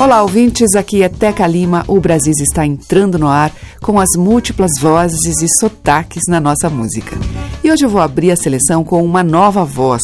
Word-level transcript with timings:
Olá, 0.00 0.22
ouvintes. 0.22 0.76
Aqui 0.76 1.02
é 1.02 1.08
Teca 1.08 1.44
Lima. 1.44 1.84
O 1.88 2.00
Brasil 2.00 2.32
está 2.38 2.64
entrando 2.64 3.18
no 3.18 3.26
ar 3.26 3.52
com 3.82 3.98
as 3.98 4.10
múltiplas 4.16 4.70
vozes 4.80 5.42
e 5.42 5.48
sotaques 5.58 6.22
na 6.28 6.38
nossa 6.38 6.70
música. 6.70 7.16
E 7.64 7.72
hoje 7.72 7.84
eu 7.84 7.88
vou 7.88 8.00
abrir 8.00 8.30
a 8.30 8.36
seleção 8.36 8.84
com 8.84 9.04
uma 9.04 9.24
nova 9.24 9.64
voz, 9.64 10.02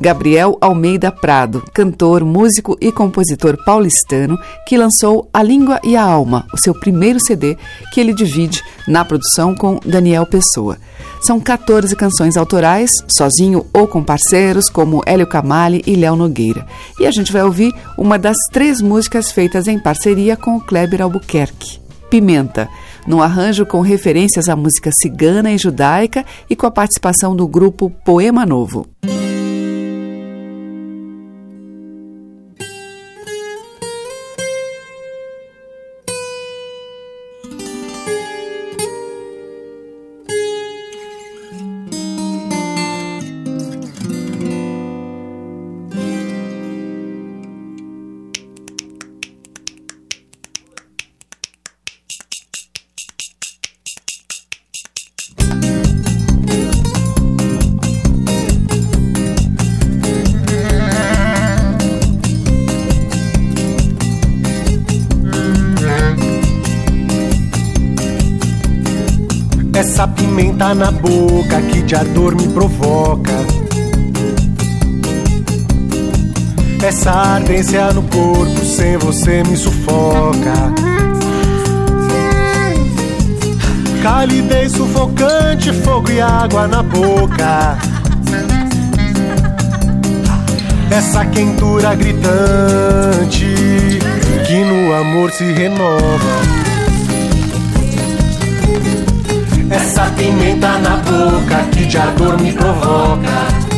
Gabriel 0.00 0.56
Almeida 0.60 1.10
Prado, 1.10 1.60
cantor, 1.74 2.24
músico 2.24 2.78
e 2.80 2.92
compositor 2.92 3.58
paulistano, 3.64 4.38
que 4.64 4.78
lançou 4.78 5.28
A 5.34 5.42
Língua 5.42 5.80
e 5.82 5.96
a 5.96 6.04
Alma, 6.04 6.46
o 6.54 6.56
seu 6.56 6.72
primeiro 6.72 7.18
CD, 7.20 7.58
que 7.92 8.00
ele 8.00 8.14
divide 8.14 8.62
na 8.86 9.04
produção 9.04 9.56
com 9.56 9.80
Daniel 9.84 10.24
Pessoa. 10.24 10.78
São 11.24 11.38
14 11.38 11.94
canções 11.94 12.36
autorais, 12.36 12.90
sozinho 13.08 13.64
ou 13.72 13.86
com 13.86 14.02
parceiros 14.02 14.68
como 14.68 15.02
Hélio 15.06 15.26
Camali 15.26 15.80
e 15.86 15.94
Léo 15.94 16.16
Nogueira. 16.16 16.66
E 16.98 17.06
a 17.06 17.12
gente 17.12 17.32
vai 17.32 17.44
ouvir 17.44 17.72
uma 17.96 18.18
das 18.18 18.36
três 18.50 18.82
músicas 18.82 19.30
feitas 19.30 19.68
em 19.68 19.78
parceria 19.78 20.36
com 20.36 20.56
o 20.56 20.60
Kleber 20.60 21.00
Albuquerque, 21.00 21.78
Pimenta, 22.10 22.68
num 23.06 23.22
arranjo 23.22 23.64
com 23.64 23.80
referências 23.80 24.48
à 24.48 24.56
música 24.56 24.90
cigana 25.00 25.52
e 25.52 25.58
judaica 25.58 26.26
e 26.50 26.56
com 26.56 26.66
a 26.66 26.70
participação 26.72 27.36
do 27.36 27.46
grupo 27.46 27.88
Poema 28.04 28.44
Novo. 28.44 28.88
Na 70.74 70.90
boca 70.90 71.60
que 71.62 71.82
de 71.82 71.94
ardor 71.94 72.34
me 72.34 72.48
provoca. 72.48 73.32
Essa 76.82 77.10
ardência 77.10 77.92
no 77.92 78.02
corpo 78.02 78.64
sem 78.64 78.96
você 78.96 79.42
me 79.44 79.56
sufoca. 79.56 80.72
Calidez 84.02 84.72
sufocante, 84.72 85.72
fogo 85.72 86.10
e 86.10 86.20
água 86.20 86.66
na 86.66 86.82
boca. 86.82 87.78
Essa 90.90 91.24
quentura 91.26 91.94
gritante 91.94 93.46
que 94.46 94.64
no 94.64 94.94
amor 94.94 95.30
se 95.30 95.44
renova. 95.52 96.51
Essa 99.72 100.04
pimenta 100.16 100.78
na 100.78 100.96
boca 100.96 101.64
que 101.72 101.86
de 101.86 101.96
ardor 101.96 102.40
me 102.40 102.52
provoca. 102.52 103.72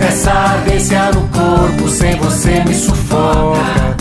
Essa 0.00 0.30
ardência 0.30 1.10
no 1.12 1.22
corpo 1.28 1.88
sem 1.88 2.16
você 2.16 2.62
me 2.64 2.74
sufoca. 2.74 3.96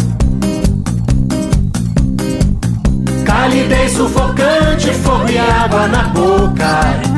Calidez 3.26 3.92
sufocante, 3.94 4.92
fogo 5.04 5.30
e 5.30 5.38
água 5.38 5.88
na 5.88 6.04
boca. 6.10 7.14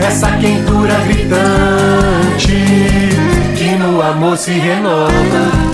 Essa 0.00 0.30
quentura 0.38 0.94
gritante 1.06 2.52
que 3.56 3.76
no 3.78 4.02
amor 4.02 4.36
se 4.36 4.52
renova. 4.52 5.71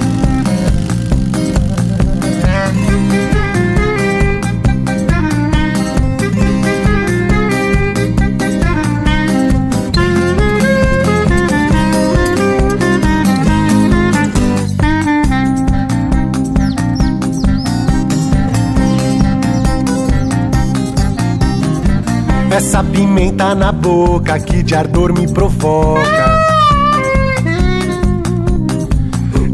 Essa 22.58 22.82
pimenta 22.82 23.54
na 23.54 23.70
boca 23.70 24.36
que 24.40 24.64
de 24.64 24.74
ardor 24.74 25.12
me 25.12 25.32
provoca. 25.32 26.42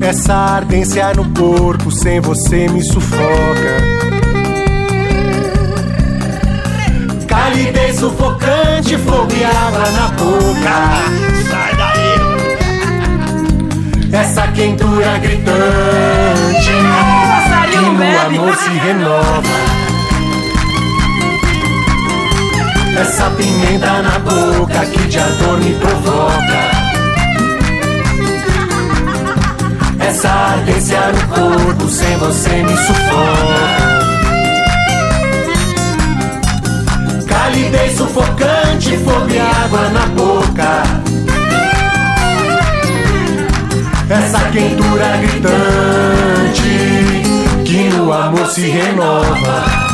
Essa 0.00 0.32
ardência 0.32 1.12
no 1.12 1.28
corpo 1.34 1.90
sem 1.90 2.18
você 2.20 2.66
me 2.66 2.82
sufoca. 2.82 3.76
Calidez 7.28 7.96
sufocante, 7.96 8.96
fogo 8.96 9.34
e 9.34 9.44
água 9.44 9.90
na 9.90 10.08
boca. 10.08 10.72
Sai 11.50 11.76
daí! 11.76 12.14
Essa 14.18 14.48
quentura 14.48 15.18
gritante 15.18 16.72
que 17.70 17.80
no 17.80 18.40
amor 18.40 18.56
se 18.56 18.70
renova. 18.70 19.73
Essa 22.96 23.28
pimenta 23.30 24.02
na 24.02 24.18
boca 24.20 24.86
que 24.86 25.08
de 25.08 25.18
ardor 25.18 25.58
me 25.58 25.74
provoca. 25.74 26.84
Essa 29.98 30.28
ardência 30.28 31.00
no 31.12 31.28
corpo 31.28 31.88
sem 31.88 32.16
você 32.18 32.62
me 32.62 32.76
sufoca. 32.76 33.94
Calidez 37.26 37.96
sufocante, 37.96 38.96
fogo 38.98 39.28
e 39.28 39.38
água 39.40 39.88
na 39.90 40.06
boca. 40.06 40.82
Essa 44.08 44.38
quentura 44.50 45.16
gritante 45.16 46.62
que 47.64 47.88
no 47.88 48.12
amor 48.12 48.46
se 48.46 48.68
renova. 48.68 49.93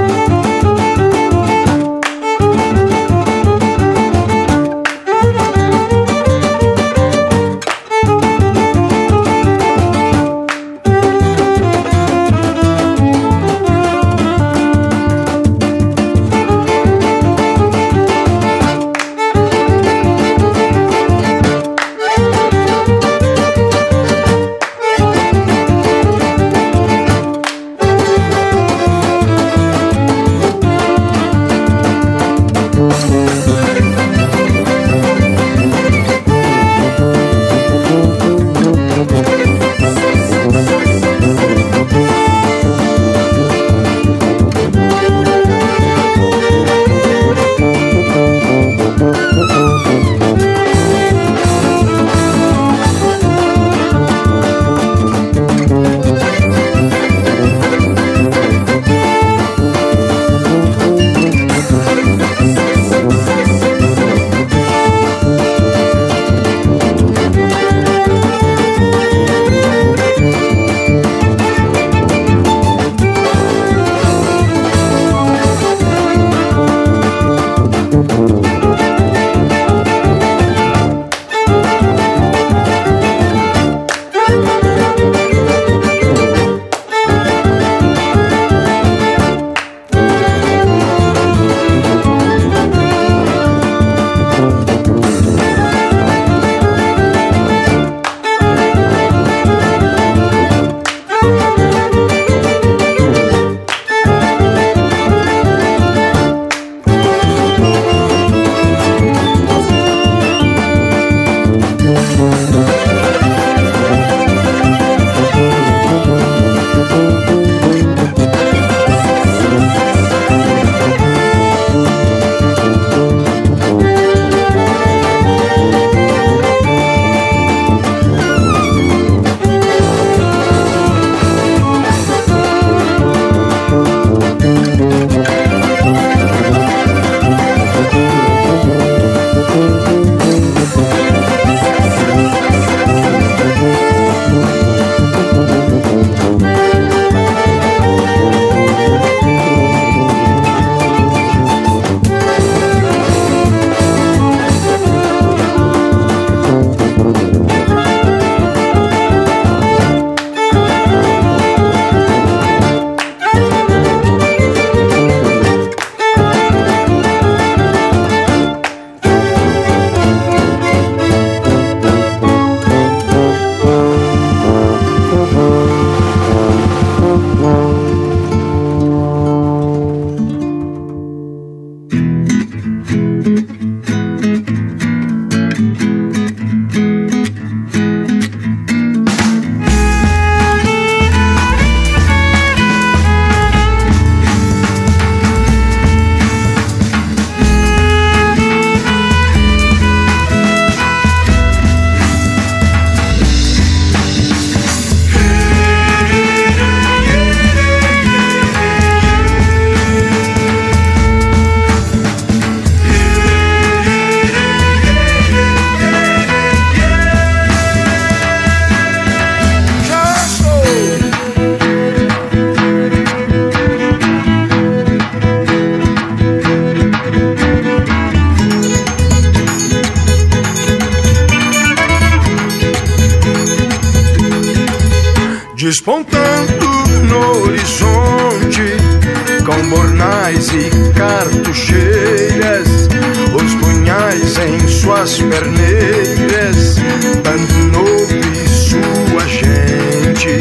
Novo 247.71 248.15
e 248.15 248.47
sua 248.47 249.27
gente. 249.27 250.37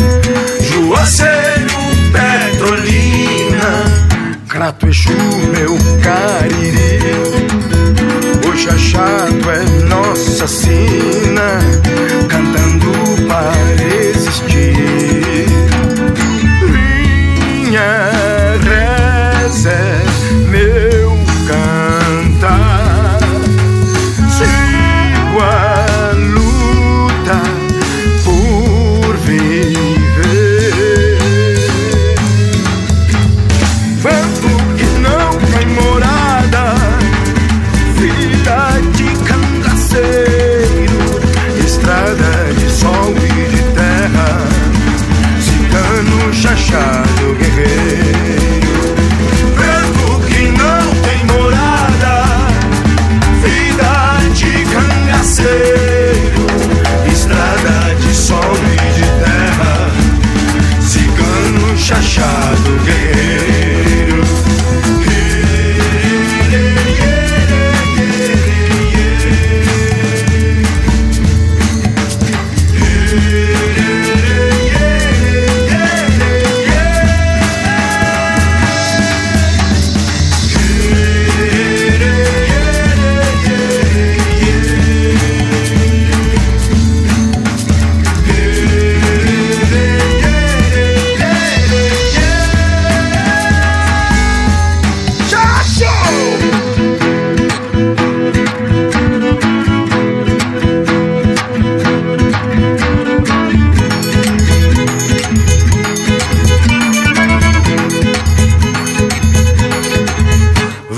Juazeiro, 0.60 1.78
Petrolina, 2.12 3.84
Crato 4.48 4.88
Exu, 4.88 5.12
meu 5.52 5.76
cariri. 6.02 7.00
O 8.48 8.56
chachado 8.56 9.50
é 9.50 9.64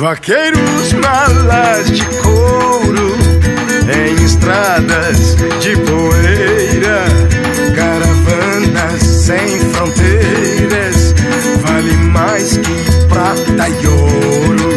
Vaqueiros, 0.02 0.92
malas 0.94 1.88
de 1.92 2.04
couro 2.22 3.16
em 3.86 4.24
estradas 4.24 5.36
de 5.60 5.76
poeira, 5.76 7.04
caravanas 7.76 9.00
sem 9.00 9.60
fronteiras, 9.70 11.14
vale 11.62 11.92
mais 11.92 12.56
que 12.56 13.06
prata 13.08 13.68
e 13.68 13.86
ouro. 13.86 14.70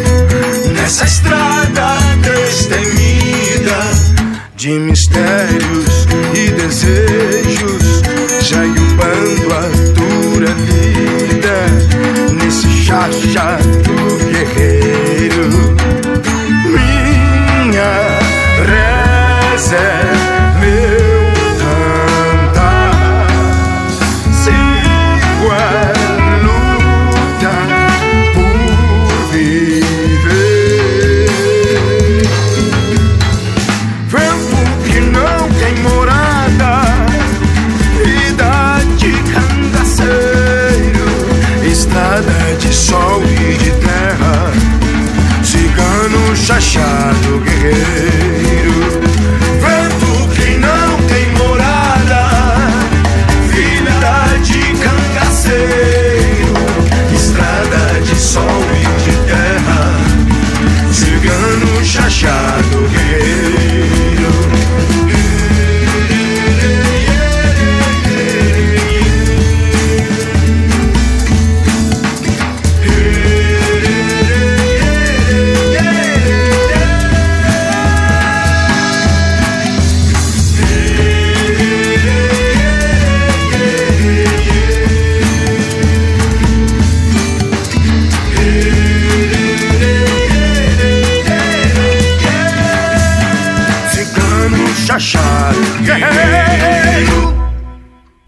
Nessa 0.76 1.06
estrada 1.06 1.96
destemida 2.22 3.80
de 4.54 4.70
mistérios 4.78 6.06
e 6.34 6.50
desejos, 6.52 8.02
já 8.42 8.62
o 8.62 8.94
bando 8.94 9.54
a 9.54 9.66
dura 9.90 10.54
vida 10.54 11.66
nesse 12.32 12.68
chacha 12.84 13.58
do 13.82 14.24
guerreiro. 14.30 14.75
said 19.68 20.05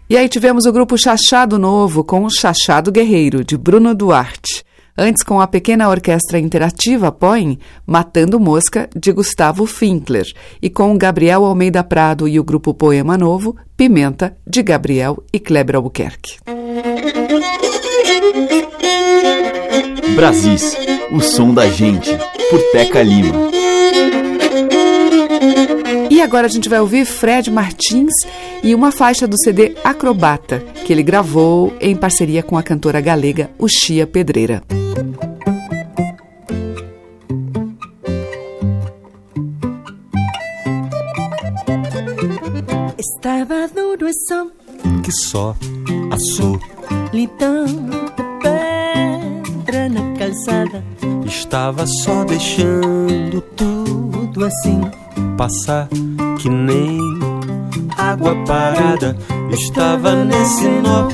E 0.09 0.17
aí 0.17 0.27
tivemos 0.27 0.65
o 0.65 0.71
grupo 0.71 0.97
Chachado 0.97 1.59
Novo 1.59 2.03
com 2.03 2.23
o 2.23 2.31
Chachado 2.31 2.91
Guerreiro, 2.91 3.43
de 3.43 3.55
Bruno 3.55 3.93
Duarte. 3.93 4.63
Antes, 4.97 5.21
com 5.21 5.39
a 5.39 5.45
pequena 5.45 5.87
orquestra 5.87 6.39
interativa 6.39 7.11
Poem, 7.11 7.59
Matando 7.85 8.39
Mosca, 8.39 8.89
de 8.95 9.11
Gustavo 9.11 9.67
Finkler. 9.67 10.25
E 10.59 10.67
com 10.67 10.97
Gabriel 10.97 11.45
Almeida 11.45 11.83
Prado 11.83 12.27
e 12.27 12.39
o 12.39 12.43
grupo 12.43 12.73
Poema 12.73 13.19
Novo, 13.19 13.55
Pimenta, 13.77 14.35
de 14.47 14.63
Gabriel 14.63 15.23
e 15.31 15.39
Kleber 15.39 15.75
Albuquerque. 15.75 16.37
Brasis, 20.15 20.75
o 21.11 21.21
som 21.21 21.53
da 21.53 21.69
gente, 21.69 22.09
por 22.49 22.59
Teca 22.71 23.03
Lima. 23.03 23.51
E 26.19 26.21
agora 26.21 26.47
a 26.47 26.49
gente 26.49 26.67
vai 26.67 26.81
ouvir 26.81 27.05
Fred 27.05 27.49
Martins 27.49 28.11
e 28.61 28.75
uma 28.75 28.91
faixa 28.91 29.25
do 29.25 29.41
CD 29.41 29.77
Acrobata, 29.85 30.59
que 30.83 30.91
ele 30.91 31.01
gravou 31.01 31.73
em 31.79 31.95
parceria 31.95 32.43
com 32.43 32.57
a 32.57 32.61
cantora 32.61 32.99
galega 32.99 33.49
Uxia 33.57 34.05
Pedreira. 34.05 34.61
Estava 42.97 43.69
duro 43.73 44.05
e 44.05 44.13
só 44.27 44.47
que 45.01 45.11
só 45.13 45.55
assou 46.11 46.59
litão 47.13 47.65
de 47.65 48.11
pedra 49.63 49.87
na 49.87 50.17
calçada. 50.17 50.83
Estava 51.25 51.87
só 51.87 52.25
deixando 52.25 53.39
tudo 53.55 54.43
assim 54.43 54.81
passar 55.37 55.87
que 56.39 56.49
nem 56.49 56.97
água 57.97 58.33
parada. 58.45 59.15
Estava 59.51 60.15
nesse 60.23 60.67
nó, 60.67 61.09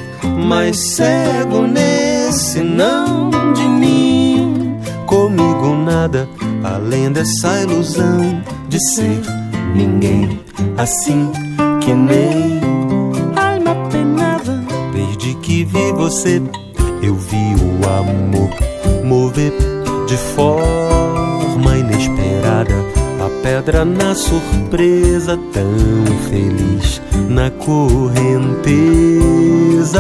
mais 0.48 0.96
cego 0.96 1.62
nesse 1.62 2.62
não 2.62 3.30
de 3.54 3.68
mim. 3.68 4.78
Comigo 5.08 5.76
nada, 5.76 6.30
além 6.64 7.12
dessa 7.12 7.62
ilusão 7.62 8.42
de 8.70 8.80
ser 8.94 9.22
ninguém 9.76 10.40
assim 10.78 11.32
que 11.82 11.94
nem 11.94 12.62
alma 13.36 13.76
penada. 13.90 14.64
Desde 14.94 15.34
que 15.36 15.66
vi 15.66 15.92
você, 15.94 16.42
eu 17.02 17.16
vi 17.16 17.56
o 17.56 17.90
amor 17.90 18.50
mover 19.04 19.54
de 20.08 20.18
forma 20.18 21.78
inesperada 21.78 23.05
pedra 23.46 23.86
na 23.86 24.16
surpresa, 24.16 25.38
tão 25.54 25.72
feliz 26.28 27.00
na 27.30 27.52
correnteza 27.52 28.74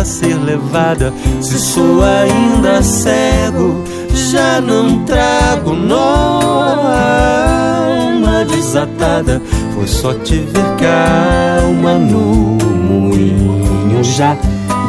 ser 0.03 0.33
levada. 0.33 1.13
Se 1.41 1.59
sou 1.59 2.01
ainda 2.03 2.81
cego, 2.81 3.83
já 4.31 4.59
não 4.59 5.05
trago 5.05 5.73
nó, 5.73 6.41
alma 7.91 8.43
desatada. 8.45 9.39
Foi 9.75 9.85
só 9.85 10.15
te 10.15 10.39
ver 10.39 10.65
calma 10.79 11.99
no 11.99 12.57
moinho, 12.57 14.03
já 14.03 14.35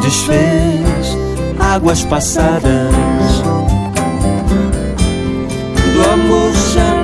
desfez 0.01 1.15
águas 1.59 2.01
passadas. 2.05 2.91
Do 5.93 6.03
amor 6.11 6.51
já 6.73 6.96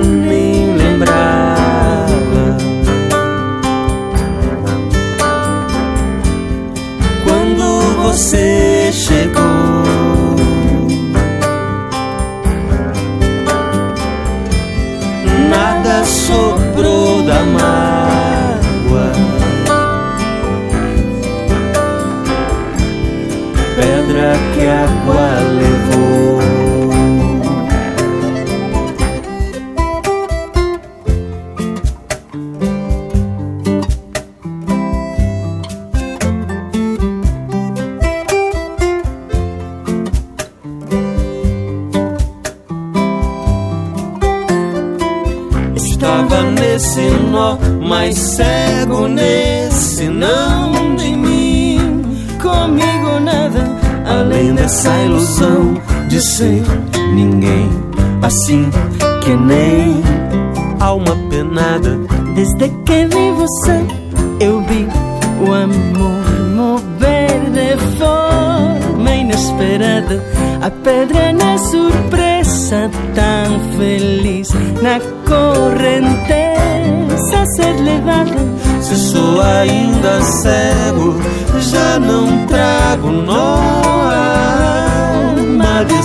você 8.24 8.90
chegou. 8.90 9.84
Nada 15.50 16.04
sobrou 16.06 17.22
da 17.22 17.42
mágoa. 17.44 19.12
Pedra 23.76 24.32
que 24.54 24.66
a 24.68 24.86
sensação 55.34 55.74
de 56.08 56.20
ser 56.20 56.62
ninguém 57.12 57.68
assim 58.22 58.70
que 59.22 59.34
nem 59.34 60.02
alma 60.80 61.16
penada. 61.28 61.98
Desde 62.34 62.68
que 62.84 63.06
vi 63.06 63.32
você, 63.32 63.84
eu 64.40 64.60
vi 64.62 64.86
o 65.40 65.52
amor 65.52 66.24
mover 66.54 67.50
de 67.50 67.76
forma 67.98 69.10
inesperada. 69.14 70.22
A 70.62 70.70
pedra 70.70 71.32
na 71.32 71.58
surpresa, 71.58 72.90
tão 73.14 73.60
feliz 73.76 74.48
na 74.82 75.00
correnteza 75.28 76.54
ser 77.56 77.74
levada. 77.82 78.36
Se 78.80 78.96
sou 78.96 79.40
ainda 79.40 80.22
cego, 80.22 81.16
já 81.60 81.98
não 81.98 82.46
trago 82.46 83.10
nós 83.10 83.63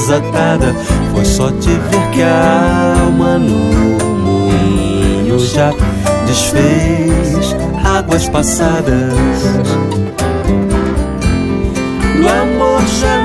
desatada. 0.09 0.75
Foi 1.13 1.25
só 1.25 1.51
te 1.51 1.69
ver 1.69 2.11
que 2.11 2.21
a 2.23 2.95
alma 3.05 3.37
no 3.37 3.99
moinho 4.17 5.39
já 5.39 5.71
desfez 6.25 7.55
águas 7.85 8.27
passadas. 8.29 9.13
Do 12.17 12.27
amor 12.27 12.81
já 12.99 13.18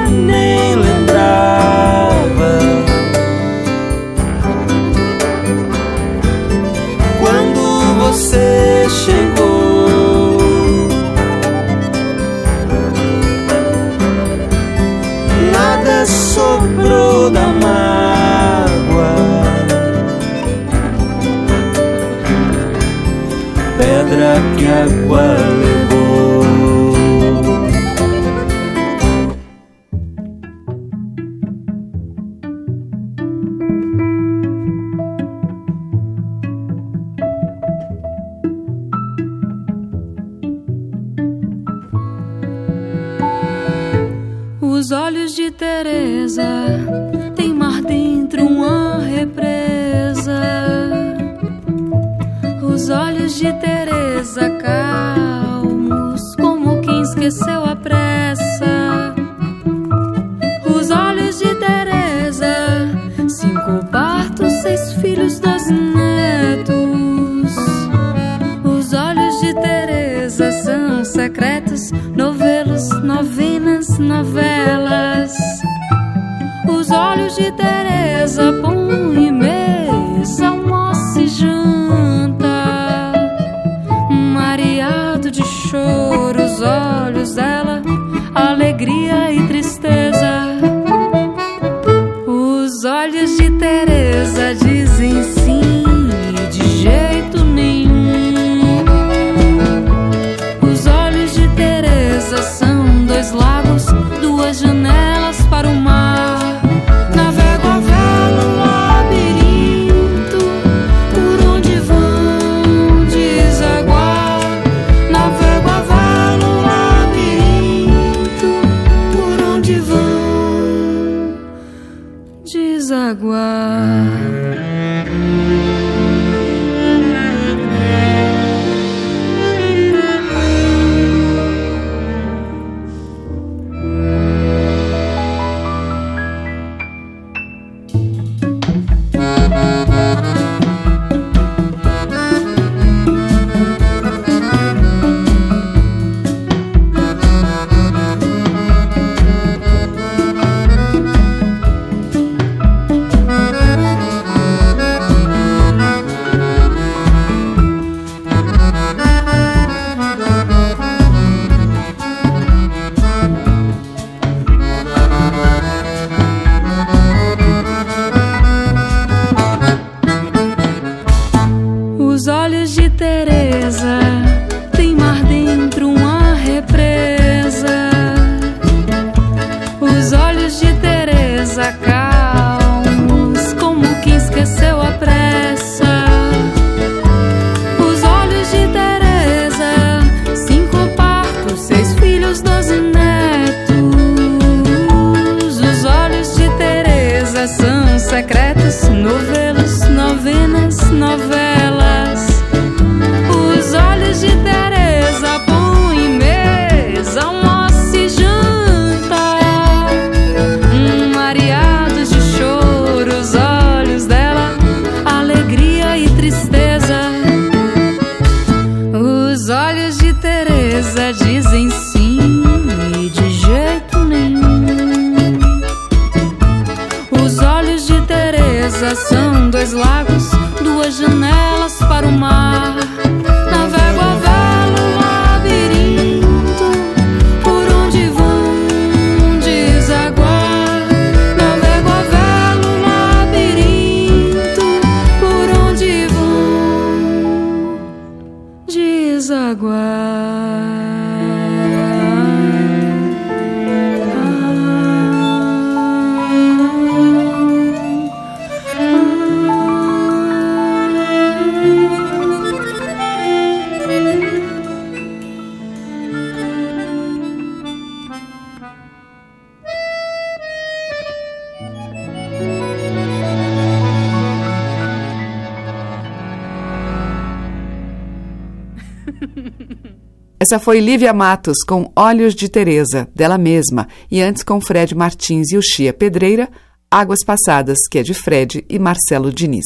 Essa 280.45 280.59
foi 280.59 280.79
Lívia 280.79 281.11
Matos 281.15 281.57
com 281.67 281.91
Olhos 281.97 282.35
de 282.35 282.51
Teresa, 282.51 283.09
dela 283.15 283.39
mesma, 283.39 283.89
e 284.11 284.21
antes 284.21 284.43
com 284.43 284.61
Fred 284.61 284.95
Martins 284.95 285.51
e 285.51 285.57
o 285.57 285.63
Chia 285.63 285.91
Pedreira, 285.91 286.51
Águas 286.91 287.21
Passadas, 287.25 287.79
que 287.91 287.99
é 287.99 288.03
de 288.03 288.13
Fred 288.13 288.63
e 288.69 288.79
Marcelo 288.79 289.33
Diniz. 289.33 289.65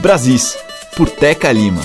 Brasis, 0.00 0.54
por 0.94 1.08
Teca 1.08 1.50
Lima. 1.50 1.80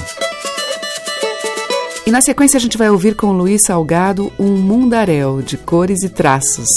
E 2.06 2.12
na 2.12 2.20
sequência 2.20 2.58
a 2.58 2.62
gente 2.62 2.78
vai 2.78 2.90
ouvir 2.90 3.16
com 3.16 3.32
Luiz 3.32 3.62
Salgado 3.66 4.30
um 4.38 4.52
mundaréu 4.58 5.42
de 5.42 5.56
cores 5.56 6.04
e 6.04 6.10
traços. 6.10 6.68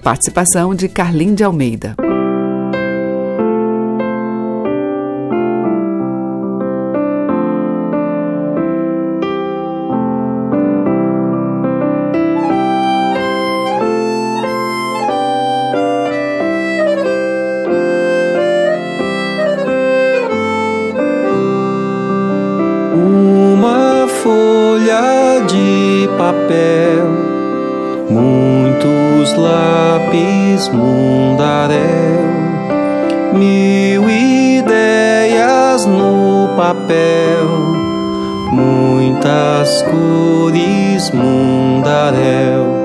Participação 0.00 0.76
de 0.76 0.88
Carlim 0.88 1.34
de 1.34 1.42
Almeida. 1.42 1.96
Mundaréu, 30.72 31.80
mil 33.32 34.08
ideias 34.08 35.86
no 35.86 36.48
papel, 36.56 37.48
muitas 38.52 39.82
cores 39.82 41.10
mundaréu 41.10 42.84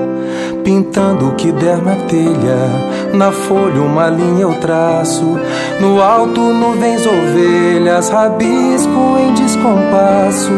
pintando 0.70 1.28
o 1.28 1.34
que 1.34 1.52
der 1.52 1.82
na 1.82 1.96
telha. 1.96 3.12
Na 3.12 3.32
folha 3.32 3.82
uma 3.82 4.08
linha 4.08 4.42
eu 4.42 4.54
traço, 4.60 5.38
no 5.80 6.00
alto 6.00 6.40
nuvens 6.40 7.04
ovelhas, 7.06 8.08
rabisco 8.08 9.18
em 9.18 9.34
descompasso. 9.34 10.52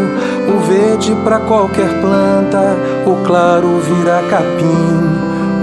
O 0.49 0.59
verde 0.67 1.15
para 1.25 1.41
qualquer 1.41 1.89
planta, 2.01 2.77
o 3.07 3.25
claro 3.25 3.81
vira 3.81 4.23
capim. 4.29 5.22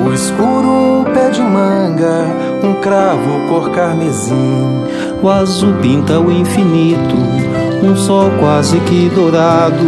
O 0.10 0.13
escuro 0.13 0.67
um 0.67 1.04
pé 1.13 1.30
de 1.30 1.39
manga, 1.39 2.26
um 2.63 2.74
cravo 2.82 3.48
cor 3.48 3.69
carmesim. 3.69 4.84
O 5.22 5.30
azul 5.30 5.76
pinta 5.82 6.19
o 6.19 6.32
infinito, 6.32 7.15
um 7.84 7.95
sol 7.95 8.32
quase 8.39 8.80
que 8.80 9.08
dourado 9.13 9.86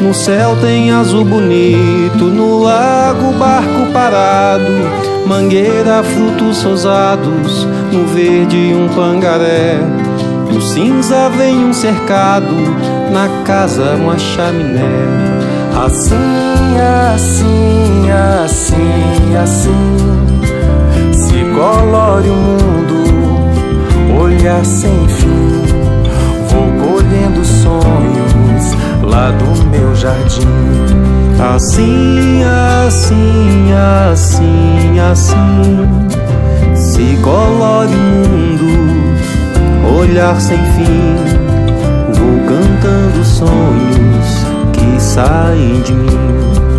no 0.00 0.12
céu 0.12 0.56
tem 0.60 0.90
azul 0.90 1.24
bonito, 1.24 2.24
no 2.24 2.62
lago 2.62 3.32
barco 3.38 3.92
parado, 3.92 4.72
mangueira, 5.26 6.02
frutos 6.02 6.62
rosados, 6.64 7.64
no 7.92 8.06
verde 8.06 8.74
um 8.74 8.88
pangaré. 8.88 9.78
No 10.50 10.60
cinza 10.60 11.28
vem 11.28 11.64
um 11.66 11.72
cercado, 11.72 12.56
na 13.12 13.44
casa 13.44 13.94
uma 13.94 14.18
chaminé. 14.18 15.39
Assim, 15.76 16.14
assim, 17.14 18.10
assim, 18.10 19.36
assim, 19.36 21.12
se 21.12 21.44
colore 21.54 22.28
o 22.28 22.34
mundo, 22.34 23.04
olhar 24.20 24.64
sem 24.64 25.08
fim. 25.08 25.62
Vou 26.48 26.66
colhendo 26.88 27.44
sonhos 27.44 28.74
lá 29.02 29.30
do 29.30 29.64
meu 29.66 29.94
jardim. 29.94 30.48
Assim, 31.54 32.42
assim, 32.86 33.72
assim, 33.72 35.00
assim, 35.00 35.88
se 36.74 37.16
colore 37.22 37.94
o 37.94 38.28
mundo, 38.28 39.98
olhar 39.98 40.38
sem 40.40 40.58
fim. 40.58 41.16
Vou 42.12 42.40
cantando 42.46 43.24
sonhos 43.24 44.49
que 44.80 45.00
saem 45.00 45.82
de 45.82 45.92
mim 45.92 46.70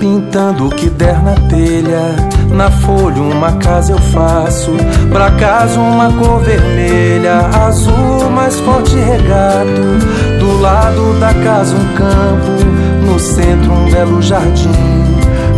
pintando 0.00 0.66
o 0.66 0.70
que 0.70 0.88
der 0.88 1.22
na 1.22 1.34
telha. 1.34 2.16
Na 2.50 2.70
folha 2.70 3.22
uma 3.22 3.52
casa 3.52 3.92
eu 3.92 3.98
faço, 3.98 4.72
pra 5.12 5.30
casa 5.32 5.78
uma 5.78 6.10
cor 6.12 6.40
vermelha, 6.40 7.46
azul 7.66 8.30
mais 8.30 8.58
forte 8.60 8.96
regato. 8.96 10.40
Do 10.40 10.60
lado 10.60 11.20
da 11.20 11.32
casa 11.34 11.76
um 11.76 11.94
campo, 11.94 13.06
no 13.06 13.18
centro 13.20 13.72
um 13.72 13.90
belo 13.90 14.22
jardim. 14.22 14.70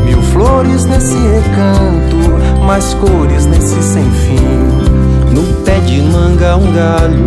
Mil 0.04 0.20
flores 0.22 0.84
nesse 0.84 1.14
recanto, 1.14 2.64
mais 2.66 2.92
cores 2.94 3.46
nesse 3.46 3.82
sem 3.82 4.10
fim. 4.10 5.32
No 5.32 5.42
pé 5.64 5.78
de 5.80 6.02
manga 6.02 6.56
um 6.56 6.72
galho, 6.72 7.26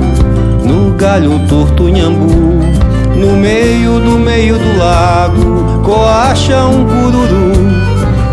no 0.63 0.91
galho 0.95 1.39
torto 1.47 1.89
nhambu 1.89 2.94
no 3.15 3.35
meio 3.37 3.99
do 3.99 4.19
meio 4.19 4.57
do 4.57 4.77
lago, 4.77 5.81
coacha 5.83 6.65
um 6.65 6.85
cururu. 6.85 7.55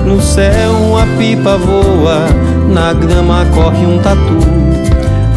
No 0.05 0.21
céu 0.21 0.73
uma 0.73 1.07
pipa 1.16 1.57
voa, 1.57 2.27
na 2.68 2.92
grama 2.92 3.47
corre 3.55 3.87
um 3.87 3.99
tatu. 3.99 4.38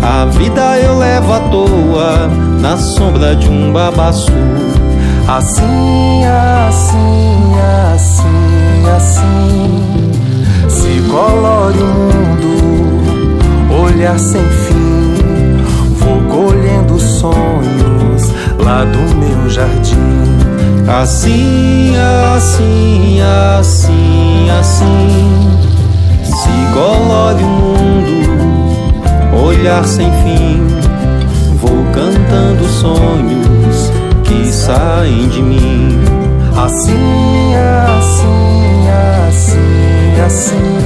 A 0.02 0.26
vida 0.26 0.80
eu 0.80 0.98
levo 0.98 1.34
à 1.34 1.40
toa, 1.40 2.30
na 2.60 2.78
sombra 2.78 3.36
de 3.36 3.48
um 3.48 3.72
babaçu. 3.72 4.32
Assim, 5.28 6.24
assim, 6.68 7.54
assim, 7.94 8.90
assim, 8.96 10.12
se 10.70 11.02
colore 11.10 11.80
o 11.80 11.88
mundo, 11.88 13.84
olhar 13.86 14.20
sem 14.20 14.44
fim. 14.44 15.16
Vou 16.00 16.22
colhendo 16.30 17.00
sonhos 17.00 18.05
lá 18.66 18.84
do 18.84 19.16
meu 19.16 19.48
jardim. 19.48 19.96
Assim, 20.88 21.94
assim, 22.36 23.20
assim, 23.22 24.50
assim, 24.50 25.58
se 26.24 26.74
colore 26.74 27.44
o 27.44 27.48
mundo, 27.48 29.46
olhar 29.46 29.86
sem 29.86 30.12
fim. 30.24 30.66
Vou 31.62 31.86
cantando 31.94 32.68
sonhos 32.68 33.92
que 34.24 34.52
saem 34.52 35.28
de 35.30 35.42
mim. 35.44 36.00
Assim, 36.58 37.54
assim, 38.00 38.88
assim, 39.28 40.22
assim, 40.26 40.78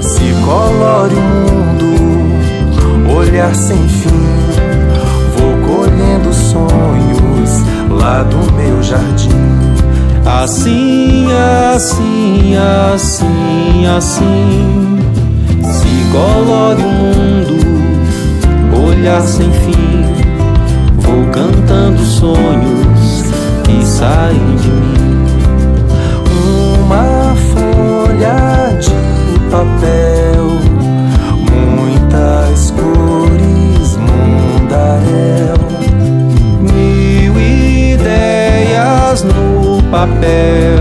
se 0.00 0.34
colore 0.44 1.14
o 1.14 1.20
mundo, 1.20 3.14
olhar 3.14 3.54
sem 3.54 3.88
fim 3.88 4.81
colhendo 6.02 6.32
sonhos 6.34 8.00
lá 8.02 8.22
do 8.24 8.52
meu 8.54 8.82
jardim. 8.82 9.30
Assim, 10.24 11.26
assim, 11.74 12.54
assim, 12.94 13.86
assim, 13.86 14.98
se 15.62 16.10
colore 16.10 16.82
o 16.82 16.88
mundo, 16.88 17.58
olhar 18.88 19.20
sem 19.22 19.50
fim. 19.50 20.04
Vou 20.98 21.24
cantando 21.30 22.02
sonhos 22.02 23.24
que 23.64 23.84
saem 23.84 24.56
de 24.56 24.68
mim. 24.68 25.21
Papel 39.92 40.71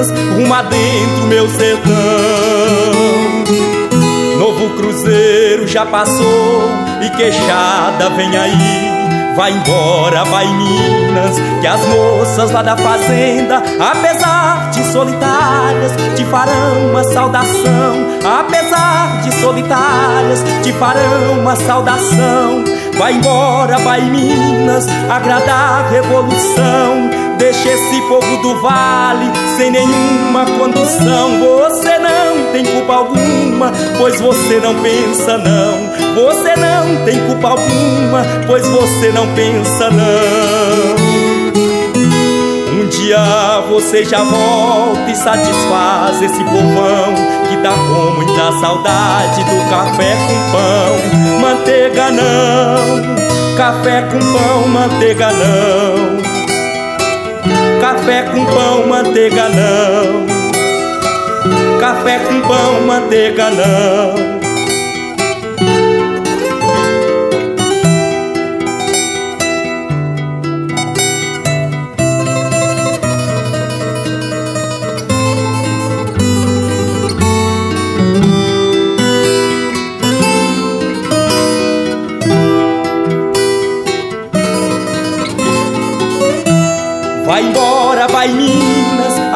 Minas, 0.00 0.10
rumo 0.10 0.54
adentro 0.54 1.26
meu 1.26 1.48
sertão. 1.50 1.92
Novo 4.38 4.70
cruzeiro 4.76 5.66
já 5.66 5.84
passou 5.84 6.70
e 7.02 7.10
queixada 7.10 8.08
vem 8.16 8.36
aí. 8.36 8.90
Vai 9.36 9.52
embora, 9.52 10.24
vai 10.24 10.46
Minas, 10.46 11.36
que 11.60 11.66
as 11.66 11.80
moças 11.86 12.50
lá 12.50 12.62
da 12.62 12.76
fazenda, 12.76 13.62
apesar 13.78 14.70
de 14.70 14.84
solitárias, 14.92 15.92
te 16.16 16.24
farão 16.24 16.90
uma 16.90 17.04
saudação. 17.04 18.10
Apesar 18.24 19.20
de 19.22 19.34
solitárias, 19.40 20.42
te 20.62 20.72
farão 20.72 21.38
uma 21.40 21.56
saudação. 21.56 22.64
Vai 22.98 23.14
embora, 23.14 23.78
vai 23.78 24.02
Minas, 24.02 24.86
agradar 25.08 25.84
a 25.84 25.88
revolução. 25.88 27.19
Deixa 27.40 27.68
esse 27.70 28.00
povo 28.02 28.36
do 28.42 28.60
vale 28.60 29.26
sem 29.56 29.72
nenhuma 29.72 30.44
condução. 30.44 31.40
Você 31.40 31.98
não 31.98 32.52
tem 32.52 32.64
culpa 32.64 32.94
alguma, 32.94 33.72
pois 33.98 34.20
você 34.20 34.60
não 34.60 34.74
pensa 34.82 35.38
não. 35.38 35.90
Você 36.14 36.54
não 36.54 37.04
tem 37.04 37.18
culpa 37.26 37.48
alguma, 37.48 38.24
pois 38.46 38.68
você 38.68 39.10
não 39.10 39.26
pensa 39.34 39.90
não. 39.90 41.20
Um 42.78 42.86
dia 42.86 43.64
você 43.68 44.04
já 44.04 44.22
volta 44.22 45.10
e 45.10 45.16
satisfaz 45.16 46.22
esse 46.22 46.44
povão 46.44 47.40
tá 47.62 47.74
com 47.74 48.12
muita 48.16 48.52
saudade 48.58 49.44
do 49.44 49.70
café 49.70 50.16
com 50.26 50.52
pão. 50.52 51.40
Manteiga 51.40 52.10
não, 52.10 53.56
café 53.56 54.02
com 54.02 54.18
pão, 54.18 54.68
manteiga 54.68 55.30
não. 55.32 56.29
Café 57.80 58.22
com 58.24 58.44
pão, 58.44 58.86
manteiga 58.86 59.48
não. 59.48 60.26
Café 61.78 62.18
com 62.18 62.40
pão, 62.42 62.82
manteiga 62.86 63.50
não. 63.50 64.39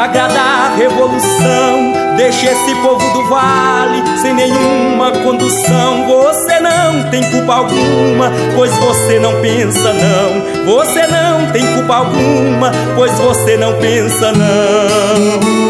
Agradar 0.04 0.72
a 0.72 0.76
revolução. 0.76 1.92
Deixa 2.16 2.50
esse 2.50 2.74
povo 2.76 3.12
do 3.12 3.28
vale 3.28 4.02
sem 4.18 4.34
nenhuma 4.34 5.10
condução. 5.10 6.06
Você 6.06 6.60
não 6.60 7.10
tem 7.10 7.22
culpa 7.30 7.54
alguma, 7.54 8.30
pois 8.54 8.70
você 8.78 9.18
não 9.18 9.40
pensa 9.40 9.92
não. 9.94 10.64
Você 10.66 11.06
não 11.06 11.50
tem 11.52 11.66
culpa 11.74 11.96
alguma, 11.96 12.70
pois 12.94 13.12
você 13.12 13.56
não 13.56 13.72
pensa 13.78 14.32
não. 14.32 15.64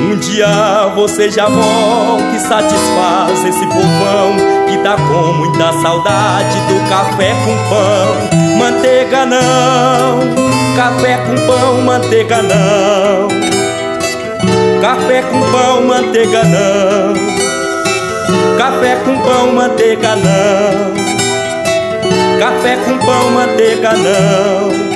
Um 0.00 0.16
dia 0.16 0.90
você 0.94 1.30
já 1.30 1.48
volta 1.48 2.34
e 2.34 2.40
satisfaz 2.40 3.44
esse 3.44 3.66
povão 3.66 4.36
que 4.68 4.78
tá 4.78 4.96
com 4.96 5.32
muita 5.34 5.72
saudade 5.82 6.58
do 6.60 6.88
café 6.88 7.34
com 7.44 7.56
pão. 7.68 8.45
Manteiga 8.58 9.26
não, 9.26 10.20
café 10.74 11.18
com 11.18 11.46
pão, 11.46 11.82
manteiga 11.82 12.42
não. 12.42 13.28
Café 14.80 15.22
com 15.22 15.40
pão, 15.52 15.82
manteiga 15.82 16.42
não. 16.44 17.14
Café 18.56 18.96
com 19.04 19.18
pão, 19.20 19.52
manteiga 19.52 20.16
não. 20.16 20.94
Café 22.38 22.76
com 22.76 22.98
pão, 22.98 23.30
manteiga 23.30 23.92
não. 23.92 24.95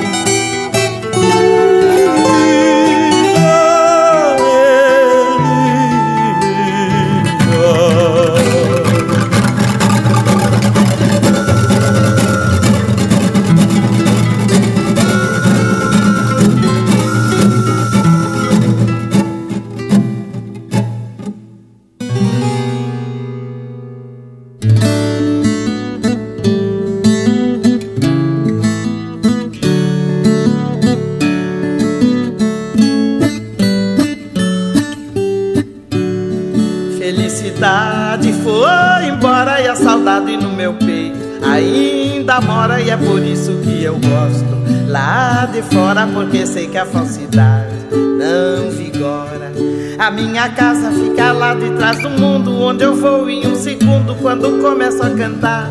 Porque 46.07 46.45
sei 46.45 46.67
que 46.67 46.77
a 46.77 46.85
falsidade 46.85 47.75
não 47.93 48.69
vigora. 48.71 49.51
A 49.97 50.09
minha 50.11 50.49
casa 50.49 50.91
fica 50.91 51.31
lá 51.31 51.53
de 51.53 51.69
trás 51.71 51.99
do 52.01 52.09
mundo 52.09 52.59
onde 52.61 52.83
eu 52.83 52.95
vou 52.95 53.29
em 53.29 53.47
um 53.47 53.55
segundo 53.55 54.15
quando 54.15 54.61
começo 54.61 55.03
a 55.03 55.09
cantar. 55.11 55.69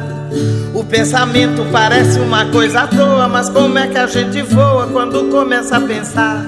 O 0.75 0.85
pensamento 0.85 1.67
parece 1.73 2.19
uma 2.21 2.47
coisa 2.47 2.83
à 2.83 2.87
toa, 2.87 3.29
mas 3.29 3.49
como 3.49 3.79
é 3.79 3.89
que 3.89 3.99
a 3.99 4.07
gente 4.07 4.43
voa 4.43 4.87
quando 4.87 5.29
começa 5.31 5.77
a 5.77 5.81
pensar? 5.81 6.45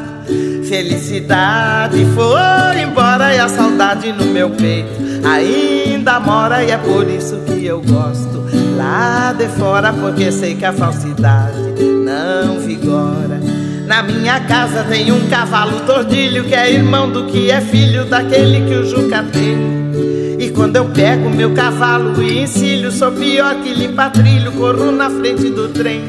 Felicidade 0.68 2.06
foi 2.14 2.82
embora 2.82 3.34
e 3.34 3.38
a 3.38 3.48
saudade 3.48 4.12
no 4.12 4.26
meu 4.26 4.50
peito 4.50 5.12
ainda 5.24 6.18
mora 6.20 6.64
e 6.64 6.70
é 6.70 6.78
por 6.78 7.08
isso 7.08 7.36
que 7.46 7.64
eu 7.66 7.80
gosto 7.80 8.44
lá 8.76 9.32
de 9.32 9.48
fora 9.48 9.92
porque 9.92 10.30
sei 10.32 10.54
que 10.54 10.64
a 10.64 10.72
falsidade 10.72 11.58
não 12.04 12.58
vigora. 12.60 13.40
Na 13.92 14.02
minha 14.02 14.40
casa 14.40 14.84
tem 14.84 15.12
um 15.12 15.28
cavalo 15.28 15.80
tordilho 15.80 16.44
que 16.44 16.54
é 16.54 16.72
irmão 16.72 17.10
do 17.10 17.26
que 17.26 17.50
é 17.50 17.60
filho 17.60 18.06
daquele 18.06 18.66
que 18.66 18.74
o 18.74 18.88
Juca 18.88 19.22
tem. 19.22 19.54
E 20.38 20.50
quando 20.50 20.76
eu 20.76 20.86
pego 20.86 21.28
meu 21.28 21.52
cavalo 21.52 22.22
e 22.22 22.38
encilho, 22.38 22.90
sou 22.90 23.12
pior 23.12 23.54
que 23.56 23.74
limpa 23.74 24.08
trilho, 24.08 24.50
corro 24.52 24.90
na 24.90 25.10
frente 25.10 25.50
do 25.50 25.68
trem. 25.68 26.02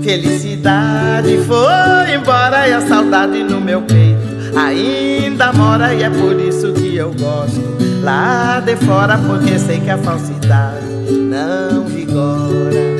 Felicidade 0.00 1.38
foi 1.38 2.14
embora 2.14 2.68
e 2.68 2.72
a 2.72 2.82
saudade 2.82 3.42
no 3.42 3.60
meu 3.60 3.82
peito 3.82 4.56
ainda 4.56 5.52
mora 5.52 5.92
e 5.92 6.04
é 6.04 6.10
por 6.10 6.38
isso 6.38 6.72
que 6.72 6.94
eu 6.94 7.12
gosto 7.14 7.78
lá 8.00 8.60
de 8.60 8.76
fora 8.76 9.18
porque 9.18 9.58
sei 9.58 9.80
que 9.80 9.90
a 9.90 9.98
falsidade 9.98 10.86
não 11.10 11.84
vigora. 11.84 12.97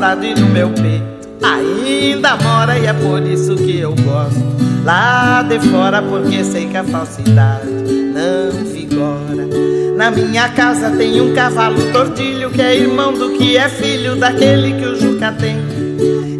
Saudade 0.00 0.34
no 0.40 0.46
meu 0.46 0.70
peito 0.70 1.20
ainda 1.42 2.34
mora 2.36 2.78
e 2.78 2.86
é 2.86 2.92
por 2.94 3.22
isso 3.22 3.54
que 3.54 3.80
eu 3.80 3.94
gosto. 3.94 4.40
Lá 4.82 5.42
de 5.42 5.60
fora, 5.68 6.00
porque 6.00 6.42
sei 6.42 6.66
que 6.66 6.76
a 6.78 6.84
falsidade 6.84 7.68
não 7.68 8.64
vigora. 8.64 9.46
Na 9.94 10.10
minha 10.10 10.48
casa 10.48 10.90
tem 10.90 11.20
um 11.20 11.34
cavalo 11.34 11.92
tordilho 11.92 12.50
que 12.50 12.62
é 12.62 12.76
irmão 12.76 13.12
do 13.12 13.32
que 13.32 13.58
é 13.58 13.68
filho 13.68 14.16
daquele 14.16 14.72
que 14.72 14.86
o 14.86 14.98
Juca 14.98 15.32
tem. 15.32 15.58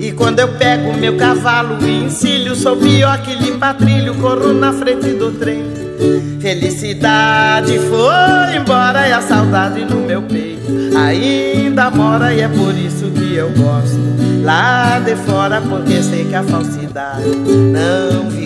E 0.00 0.10
quando 0.12 0.38
eu 0.38 0.48
pego 0.56 0.96
meu 0.96 1.18
cavalo 1.18 1.76
e 1.86 2.04
encilho, 2.04 2.56
sou 2.56 2.78
pior 2.78 3.20
que 3.20 3.34
limpa 3.34 3.74
trilho, 3.74 4.14
corro 4.14 4.54
na 4.54 4.72
frente 4.72 5.10
do 5.10 5.32
trem. 5.32 5.64
Felicidade 6.40 7.78
foi 7.78 8.56
embora 8.56 9.06
e 9.06 9.12
a 9.12 9.20
saudade 9.20 9.84
no 9.84 10.00
meu 10.00 10.22
peito 10.22 10.49
ainda 10.96 11.90
mora 11.90 12.32
e 12.32 12.40
é 12.40 12.48
por 12.48 12.74
isso 12.76 13.10
que 13.10 13.34
eu 13.34 13.50
gosto. 13.50 13.98
Lá 14.42 14.98
de 15.00 15.14
fora 15.16 15.60
porque 15.60 16.02
sei 16.02 16.24
que 16.24 16.34
a 16.34 16.42
falsidade 16.42 17.24
não 17.26 18.39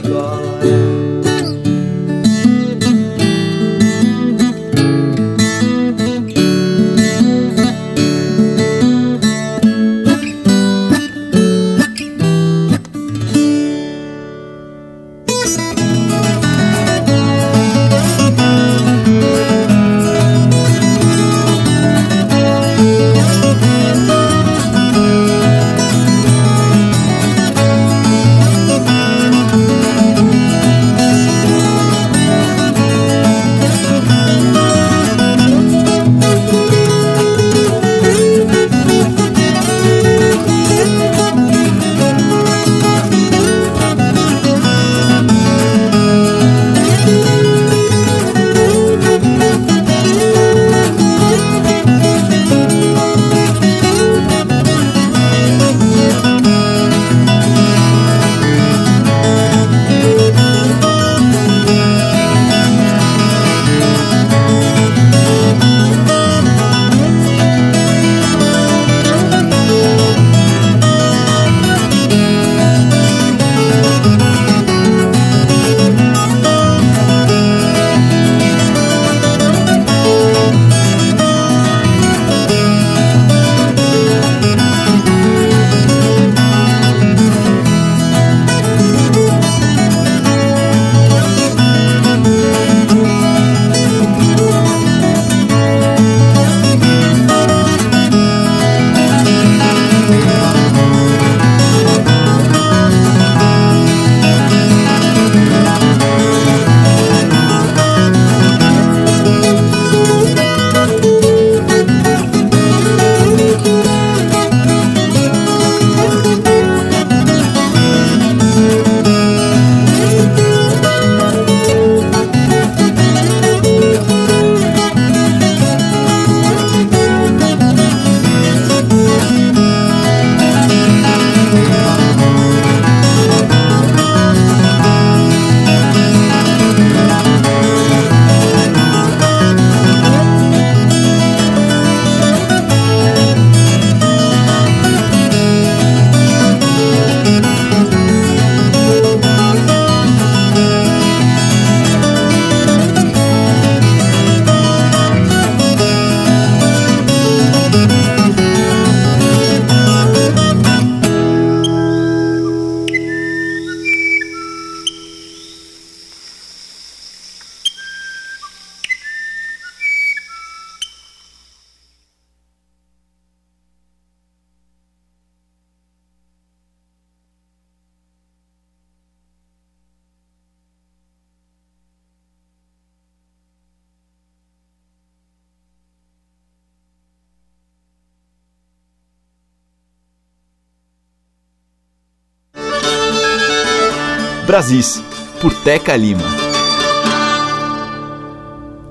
Brasis, 194.46 195.02
por 195.40 195.54
Teca 195.54 195.96
Lima. 195.96 196.22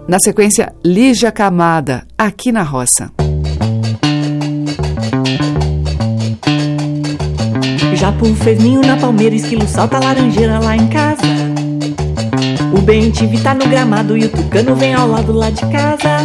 Na 0.08 0.18
sequência, 0.20 0.74
Lígia 0.84 1.32
Camada, 1.32 2.08
aqui 2.18 2.52
na 2.52 2.64
roça. 2.64 3.12
Japu 7.94 8.34
fez 8.34 8.60
ninho 8.62 8.82
na 8.82 8.98
palmeira, 8.98 9.36
esquilo 9.36 9.68
salta 9.68 10.00
laranjeira 10.00 10.60
lá 10.60 10.76
em 10.76 10.88
casa. 10.88 11.22
O 12.76 12.82
bem 12.82 13.12
tive 13.12 13.40
tá 13.40 13.54
no 13.54 13.68
gramado 13.68 14.18
e 14.18 14.26
o 14.26 14.30
tucano 14.30 14.76
vem 14.76 14.96
ao 14.96 15.08
lado 15.08 15.32
lá 15.32 15.52
de 15.52 15.62
casa. 15.68 16.18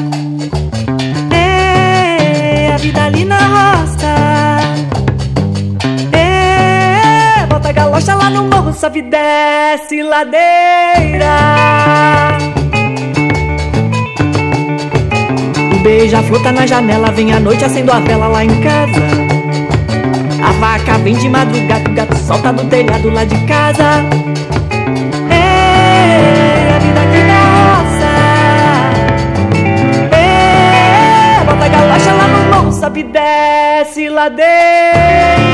É, 1.35 2.73
a 2.73 2.79
vida 2.79 3.05
ali 3.05 3.27
na 3.27 3.39
roça. 3.39 3.98
A 7.99 8.01
galocha 8.01 8.15
lá 8.15 8.31
no 8.31 8.45
morro, 8.45 8.73
sobe 8.73 9.03
desce 9.03 10.03
ladeira. 10.03 10.39
O 15.75 15.79
beija-flor 15.81 16.43
tá 16.43 16.53
na 16.53 16.65
janela, 16.67 17.11
vem 17.11 17.33
à 17.33 17.41
noite 17.41 17.65
acendo 17.65 17.91
a 17.91 17.99
vela 17.99 18.29
lá 18.29 18.45
em 18.45 18.61
casa. 18.61 19.03
A 20.43 20.53
vaca 20.53 20.99
vem 20.99 21.17
de 21.17 21.29
madrugada, 21.29 21.91
o 21.91 21.95
gato 21.95 22.17
solta 22.19 22.53
do 22.53 22.65
telhado 22.67 23.11
lá 23.11 23.25
de 23.25 23.37
casa. 23.47 24.05
É 25.31 26.75
a 26.75 26.79
vida 26.79 27.01
na 27.27 27.41
roça. 27.75 28.11
É, 30.15 31.45
bota 31.45 31.65
a 31.65 31.69
galocha 31.69 32.13
lá 32.13 32.29
no 32.29 32.55
morro, 32.55 32.73
sobe 32.73 33.01
e 33.01 33.05
desce 33.05 34.09
ladeira. 34.09 35.48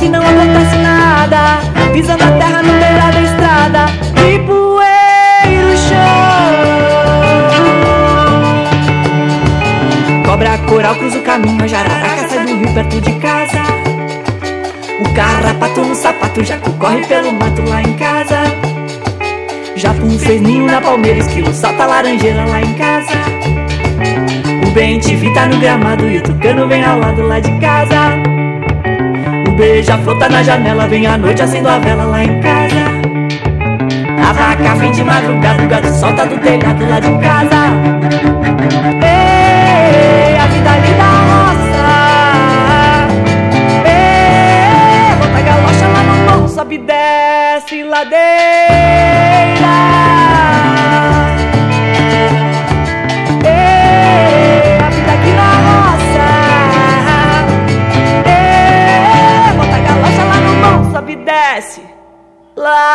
Que 0.00 0.08
não 0.08 0.22
acontece 0.22 0.76
nada 0.76 1.60
pisando 1.92 2.24
a 2.24 2.30
terra 2.38 2.62
no 2.62 2.72
beira 2.72 3.10
da 3.12 3.20
estrada 3.20 3.84
e 4.16 4.38
poeira 4.46 5.66
o 5.66 5.76
chão. 5.76 6.00
Cobra 10.24 10.56
coral 10.66 10.94
cruza 10.94 11.18
o 11.18 11.22
caminho, 11.22 11.62
a 11.62 11.66
jararaca 11.66 12.28
sai 12.30 12.46
do 12.46 12.56
rio 12.56 12.72
perto 12.72 12.98
de 12.98 13.12
casa. 13.14 13.62
O 15.00 15.12
carrapato 15.12 15.82
no 15.82 15.94
sapato, 15.94 16.42
jacu 16.42 16.72
corre 16.78 17.04
pelo 17.06 17.32
mato 17.34 17.62
lá 17.68 17.82
em 17.82 17.92
casa. 17.94 18.38
Japu 19.76 20.08
fez 20.18 20.40
ninho 20.40 20.64
na 20.64 20.80
palmeira, 20.80 21.18
esquilo 21.18 21.52
salta 21.52 21.84
laranjeira 21.84 22.46
lá 22.46 22.62
em 22.62 22.72
casa. 22.72 23.12
O 24.66 24.70
bem 24.70 24.98
te 24.98 25.14
tá 25.34 25.44
no 25.46 25.58
gramado 25.58 26.08
e 26.08 26.16
o 26.16 26.22
tucano 26.22 26.66
vem 26.66 26.82
ao 26.82 26.98
lado 26.98 27.20
lá 27.26 27.38
de 27.38 27.52
casa. 27.58 28.39
O 29.60 29.62
beija-flor 29.62 30.18
tá 30.18 30.26
na 30.26 30.42
janela, 30.42 30.88
vem 30.88 31.06
à 31.06 31.18
noite 31.18 31.42
acendo 31.42 31.68
a 31.68 31.78
vela 31.78 32.04
lá 32.04 32.24
em 32.24 32.40
casa. 32.40 32.80
A 34.26 34.32
vaca 34.32 34.74
vem 34.76 34.90
de 34.90 35.04
madrugada, 35.04 35.62
o 35.62 35.68
gato 35.68 35.88
solta 35.88 36.24
do 36.24 36.38
telhado 36.38 36.88
lá 36.88 36.98
de 36.98 37.12
casa. 37.18 37.56
Ei, 39.02 40.38
a 40.38 40.46
vida 40.46 40.70
ali 40.70 40.94
da 40.94 41.10
roça. 41.28 41.84
Ei, 43.84 45.14
bota 45.16 45.42
galocha 45.42 45.88
lá 45.88 46.02
no 46.04 46.14
morro, 46.24 46.48
sobe 46.48 46.76
e 46.76 46.78
desce 46.78 47.82
ladeira. 47.82 48.69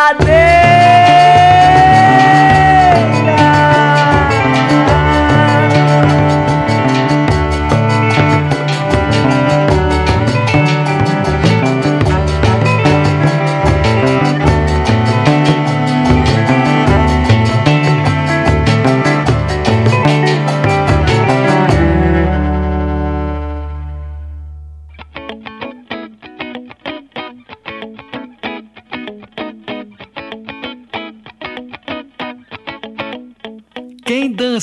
Ladeira. 0.05 0.54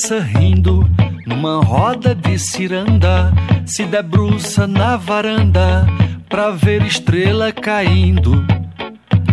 Dança 0.03 0.18
rindo 0.18 0.84
numa 1.24 1.62
roda 1.62 2.12
de 2.12 2.36
ciranda 2.36 3.32
se 3.64 3.84
debruça 3.84 4.66
na 4.66 4.96
varanda 4.96 5.86
pra 6.28 6.50
ver 6.50 6.82
estrela 6.82 7.53
caindo. 7.53 8.44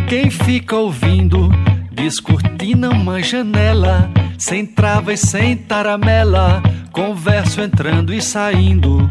Quem 0.08 0.30
fica 0.30 0.76
ouvindo 0.76 1.50
descortina 1.92 2.90
uma 2.90 3.20
janela 3.20 4.12
sem 4.38 4.64
travas, 4.64 5.22
sem 5.22 5.58
taramela, 5.58 6.62
converso 6.92 7.62
entrando 7.62 8.14
e 8.14 8.22
saindo. 8.22 9.10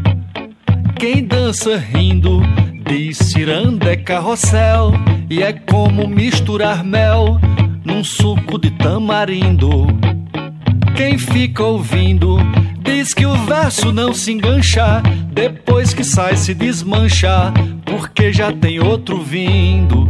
Quem 0.97 1.25
dança 1.25 1.75
rindo 1.75 2.41
diz 2.87 3.17
ciranda 3.17 3.91
é 3.91 3.97
carrossel 3.97 4.93
e 5.29 5.43
é 5.43 5.51
como 5.51 6.07
misturar 6.07 6.85
mel 6.85 7.37
num 7.83 8.01
suco 8.01 8.57
de 8.57 8.71
tamarindo. 8.71 9.87
Quem 10.99 11.17
fica 11.17 11.63
ouvindo 11.63 12.35
diz 12.81 13.13
que 13.13 13.25
o 13.25 13.33
verso 13.45 13.89
não 13.89 14.13
se 14.13 14.33
engancha, 14.33 15.01
depois 15.31 15.93
que 15.93 16.03
sai 16.03 16.35
se 16.35 16.53
desmancha, 16.53 17.53
porque 17.85 18.33
já 18.33 18.51
tem 18.51 18.81
outro 18.81 19.21
vindo. 19.21 20.05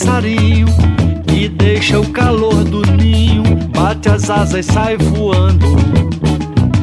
Passarinho 0.00 0.66
e 1.30 1.46
deixa 1.46 2.00
o 2.00 2.08
calor 2.10 2.64
do 2.64 2.80
ninho, 2.92 3.42
bate 3.68 4.08
as 4.08 4.30
asas 4.30 4.66
e 4.66 4.72
sai 4.72 4.96
voando. 4.96 5.66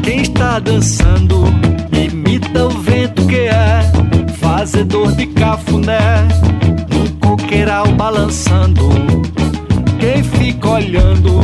Quem 0.03 0.21
está 0.21 0.59
dançando 0.59 1.45
imita 1.91 2.65
o 2.65 2.69
vento 2.69 3.25
que 3.25 3.35
é 3.35 3.81
fazedor 4.39 5.13
de 5.13 5.25
cafuné, 5.27 6.27
num 6.91 7.07
coqueiral 7.19 7.87
balançando. 7.87 8.87
Quem 9.99 10.23
fica 10.23 10.69
olhando 10.69 11.41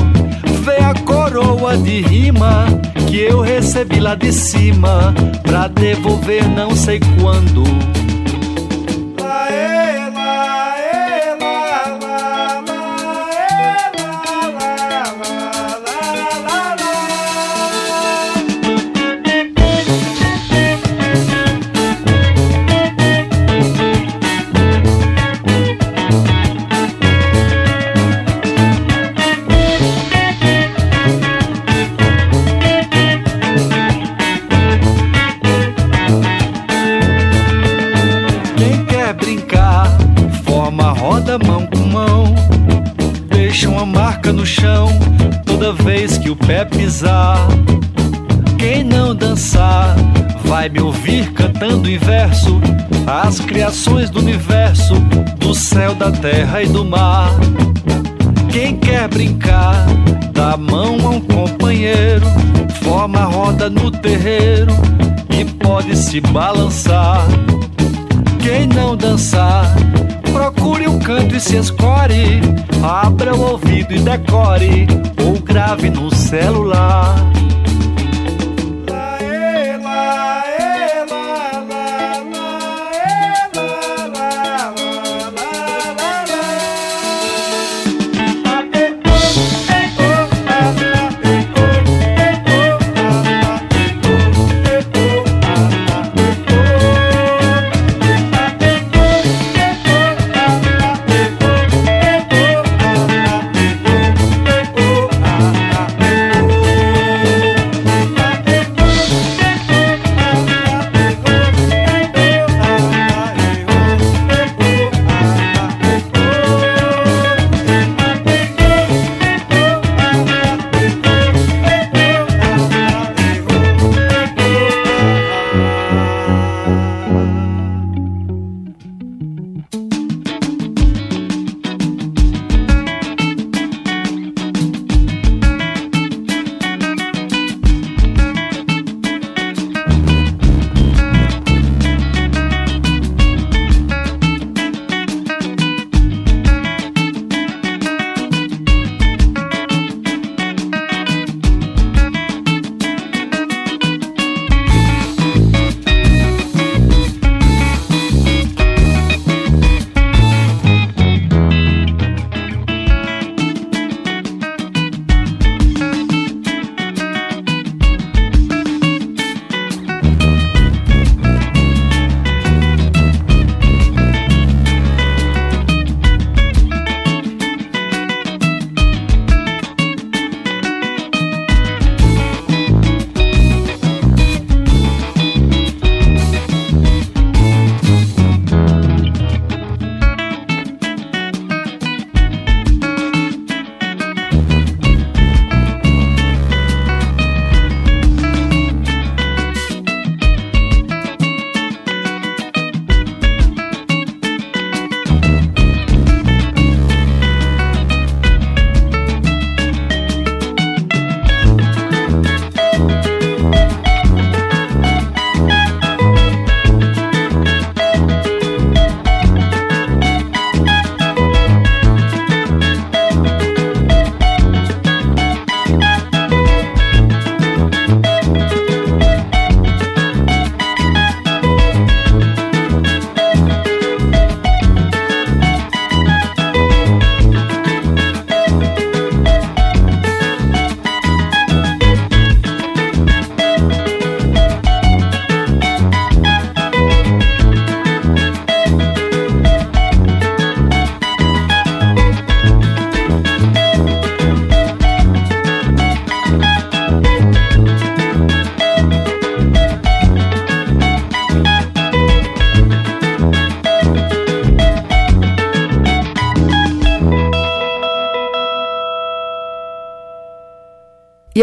vê 0.63 0.77
a 0.77 0.93
coroa 0.93 1.75
de 1.75 2.01
rima 2.01 2.67
que 3.07 3.17
eu 3.17 3.41
recebi 3.41 3.99
lá 3.99 4.13
de 4.13 4.31
cima 4.31 5.13
pra 5.41 5.67
devolver 5.67 6.47
não 6.49 6.75
sei 6.75 6.99
quando. 7.19 7.63
Vez 46.63 46.69
que 46.69 46.69
o 46.69 46.69
pé 46.69 46.77
pisar. 46.77 47.47
Quem 48.57 48.83
não 48.83 49.15
dançar, 49.15 49.95
vai 50.45 50.69
me 50.69 50.81
ouvir 50.81 51.31
cantando 51.33 51.89
em 51.89 51.97
verso 51.97 52.61
as 53.05 53.39
criações 53.39 54.09
do 54.09 54.19
universo, 54.19 54.95
do 55.37 55.53
céu, 55.53 55.93
da 55.93 56.11
terra 56.11 56.63
e 56.63 56.67
do 56.67 56.85
mar. 56.85 57.31
Quem 58.49 58.77
quer 58.77 59.07
brincar, 59.07 59.85
dá 60.31 60.55
mão 60.55 60.97
a 61.05 61.09
um 61.09 61.21
companheiro, 61.21 62.25
forma 62.83 63.19
a 63.19 63.25
roda 63.25 63.69
no 63.69 63.91
terreiro 63.91 64.71
e 65.29 65.43
pode 65.45 65.97
se 65.97 66.21
balançar. 66.21 67.25
Quem 68.39 68.67
não 68.67 68.95
dançar, 68.95 69.65
procure 70.31 70.82
canto 71.03 71.35
e 71.35 71.39
se 71.39 71.57
escore. 71.57 72.41
Abra 72.81 73.35
o 73.35 73.51
ouvido 73.51 73.93
e 73.93 73.99
decore, 73.99 74.87
ou 75.23 75.39
grave 75.39 75.89
no 75.89 76.13
celular. 76.13 77.15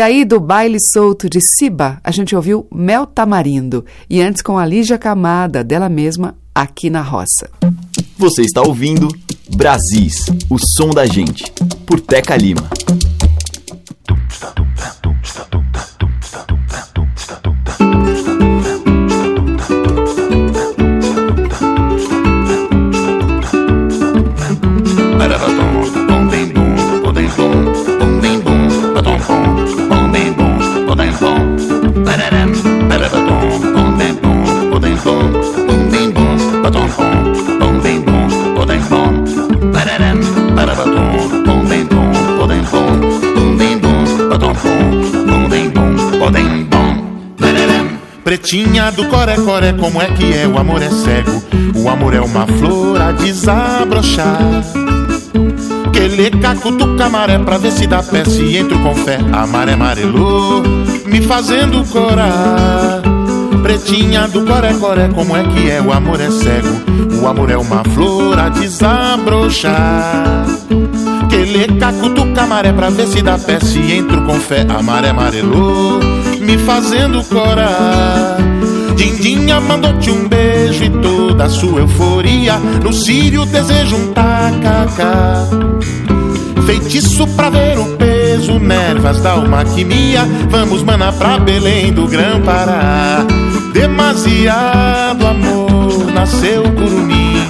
E 0.01 0.03
aí, 0.03 0.25
do 0.25 0.41
baile 0.41 0.79
solto 0.81 1.29
de 1.29 1.43
Siba, 1.43 2.01
a 2.03 2.11
gente 2.11 2.35
ouviu 2.35 2.67
Mel 2.73 3.05
Tamarindo. 3.05 3.85
E 4.09 4.23
antes 4.23 4.41
com 4.41 4.57
a 4.57 4.65
Lígia 4.65 4.97
Camada, 4.97 5.63
dela 5.63 5.91
mesma, 5.91 6.35
aqui 6.55 6.89
na 6.89 7.03
roça. 7.03 7.51
Você 8.17 8.41
está 8.41 8.63
ouvindo 8.63 9.09
Brasis, 9.55 10.25
o 10.49 10.57
som 10.59 10.89
da 10.89 11.05
gente, 11.05 11.53
por 11.85 12.01
Teca 12.01 12.35
Lima. 12.35 12.67
Pretinha 48.31 48.93
do 48.93 49.07
coré-coré, 49.07 49.73
como 49.73 50.01
é 50.01 50.07
que 50.07 50.33
é? 50.33 50.47
O 50.47 50.57
amor 50.57 50.81
é 50.81 50.89
cego, 50.89 51.43
o 51.75 51.89
amor 51.89 52.15
é 52.15 52.21
uma 52.21 52.47
flor 52.47 53.03
a 53.03 53.11
desabrochar. 53.11 54.63
Que 55.93 56.07
lê 56.07 56.31
cutuca 56.63 57.09
maré 57.09 57.41
pra 57.41 57.59
ver 57.59 57.73
se 57.73 57.89
dá 57.89 58.05
pé, 58.05 58.25
se 58.25 58.57
entro 58.57 58.79
com 58.85 58.95
fé. 58.95 59.19
A 59.33 59.49
maré 59.49 59.73
amarelou, 59.73 60.63
me 61.07 61.21
fazendo 61.23 61.85
corar. 61.91 63.03
Pretinha 63.65 64.29
do 64.29 64.47
coré-coré, 64.47 65.09
como 65.09 65.37
é 65.37 65.43
que 65.43 65.69
é? 65.69 65.83
O 65.83 65.93
amor 65.93 66.21
é 66.21 66.31
cego, 66.31 67.21
o 67.21 67.27
amor 67.27 67.51
é 67.51 67.57
uma 67.57 67.83
flor 67.83 68.39
a 68.39 68.49
desabrochar. 68.49 70.47
Que 71.29 71.37
lê 71.37 71.67
cutuca 72.01 72.47
maré 72.47 72.73
pra 72.73 72.91
ver 72.91 73.09
se 73.09 73.23
dá 73.23 73.37
pé, 73.37 73.59
se 73.59 73.81
entro 73.93 74.23
com 74.23 74.39
fé. 74.39 74.65
A 74.69 74.81
maré 74.81 75.09
amarelou 75.09 75.99
me 76.41 76.59
fazendo 76.59 77.23
corar. 77.25 78.39
Dindinha 78.97 79.61
mandou-te 79.61 80.11
um 80.11 80.29
beijo 80.29 80.85
e 80.85 80.91
toda 80.91 81.45
a 81.45 81.49
sua 81.49 81.81
euforia. 81.81 82.57
No 82.83 82.93
Sírio 82.93 83.45
desejo 83.47 83.97
um 83.97 84.13
tacacá. 84.13 85.47
Feitiço 86.67 87.27
pra 87.29 87.51
ver 87.51 87.79
o 87.79 87.97
peso, 87.97 88.59
nervas 88.59 89.21
da 89.21 89.33
almaquimia. 89.33 90.23
Vamos, 90.51 90.83
mana, 90.83 91.13
pra 91.13 91.39
Belém 91.39 91.93
do 91.93 92.07
Grã-Pará. 92.07 93.25
Demasiado 93.73 95.27
amor, 95.27 96.13
nasceu 96.13 96.63
curumim. 96.63 97.41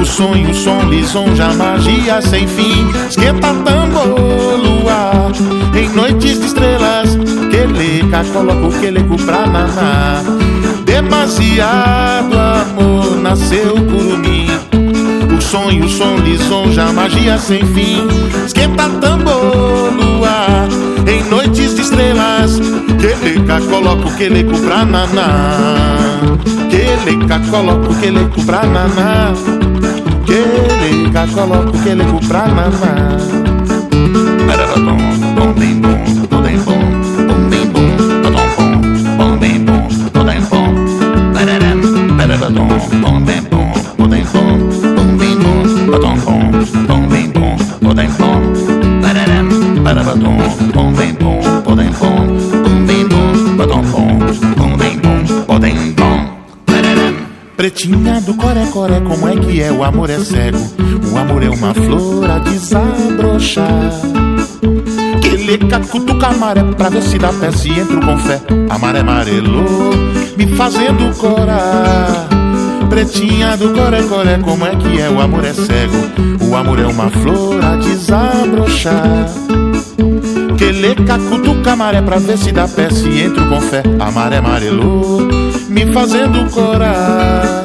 O 0.00 0.04
sonho, 0.04 0.50
o 0.50 0.54
som, 0.54 0.82
lisonja, 0.82 1.52
magia 1.54 2.20
sem 2.22 2.46
fim. 2.46 2.86
Esquenta 3.08 3.48
tambor, 3.64 4.56
luar, 4.58 5.32
em 5.74 5.88
noites 5.90 6.40
de 6.40 6.46
estrelas 6.46 7.15
Queleca, 8.06 8.24
coloca 8.32 8.66
o 8.66 8.80
queleco 8.80 9.16
pra 9.24 9.46
naná 9.46 10.22
Demasiado 10.84 12.36
amor, 12.38 13.16
nasceu 13.20 13.74
curumim 13.74 14.46
O 15.36 15.40
sonho, 15.40 15.84
o 15.84 15.88
som, 15.88 16.16
lisonja, 16.16 16.92
magia 16.92 17.36
sem 17.38 17.64
fim. 17.66 18.06
Esquenta 18.46 18.88
tambor, 19.00 19.92
luar 19.92 20.68
Em 21.06 21.24
noites 21.24 21.74
de 21.74 21.82
estrelas. 21.82 22.60
Queleca, 23.00 23.60
coloca 23.62 24.08
o 24.08 24.16
queleco 24.16 24.58
pra 24.60 24.84
naná. 24.84 26.20
Queleca, 26.70 27.40
coloca 27.50 27.90
o 27.90 27.94
queleco 27.96 28.44
pra 28.44 28.66
naná. 28.66 29.32
Queleca, 30.24 31.26
coloca 31.32 31.70
o 31.70 31.82
queleco 31.82 32.26
pra 32.26 32.46
naná. 32.48 33.16
Bom, 34.76 35.05
é? 59.60 59.72
O 59.72 59.82
amor 59.82 60.10
é 60.10 60.18
cego, 60.18 60.58
o 61.12 61.16
amor 61.16 61.42
é 61.42 61.48
uma 61.48 61.72
flor 61.74 62.30
a 62.30 62.38
desabrochar. 62.38 63.92
Que 65.20 65.30
leca, 65.30 65.80
cutuca 65.80 66.32
maré 66.32 66.62
pra 66.62 66.88
ver 66.88 67.02
se 67.02 67.18
dá 67.18 67.32
pé, 67.32 67.50
se 67.52 67.70
entro 67.70 68.00
com 68.00 68.16
fé. 68.18 68.40
A 68.68 68.78
maré 68.78 69.00
amarelou, 69.00 69.92
me 70.36 70.46
fazendo 70.56 71.14
corar. 71.16 72.28
Pretinha 72.88 73.56
do 73.56 73.70
coré-coré, 73.70 74.38
como 74.38 74.64
é 74.66 74.76
que 74.76 75.00
é? 75.00 75.10
O 75.10 75.20
amor 75.20 75.44
é 75.44 75.52
cego, 75.52 75.96
o 76.40 76.56
amor 76.56 76.78
é 76.78 76.86
uma 76.86 77.10
flor 77.10 77.64
a 77.64 77.76
desabrochar. 77.76 79.26
Que 80.56 80.72
leca, 80.72 81.18
cutuca 81.28 81.76
maré 81.76 82.00
pra 82.00 82.18
ver 82.18 82.38
se 82.38 82.52
dá 82.52 82.66
pé, 82.66 82.88
se 82.90 83.08
entro 83.20 83.46
com 83.48 83.60
fé. 83.60 83.82
A 84.00 84.10
maré 84.10 84.38
amarelou, 84.38 85.28
me 85.68 85.92
fazendo 85.92 86.50
corar. 86.50 87.64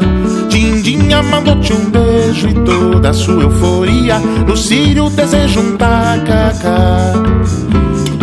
Mandou-te 1.24 1.74
um 1.74 1.90
beijo 1.90 2.48
e 2.48 2.54
toda 2.54 3.10
a 3.10 3.14
sua 3.14 3.44
euforia. 3.44 4.20
No 4.20 4.56
Sírio 4.56 5.10
desejo 5.10 5.60
um 5.60 5.78
tacacá. 5.78 7.14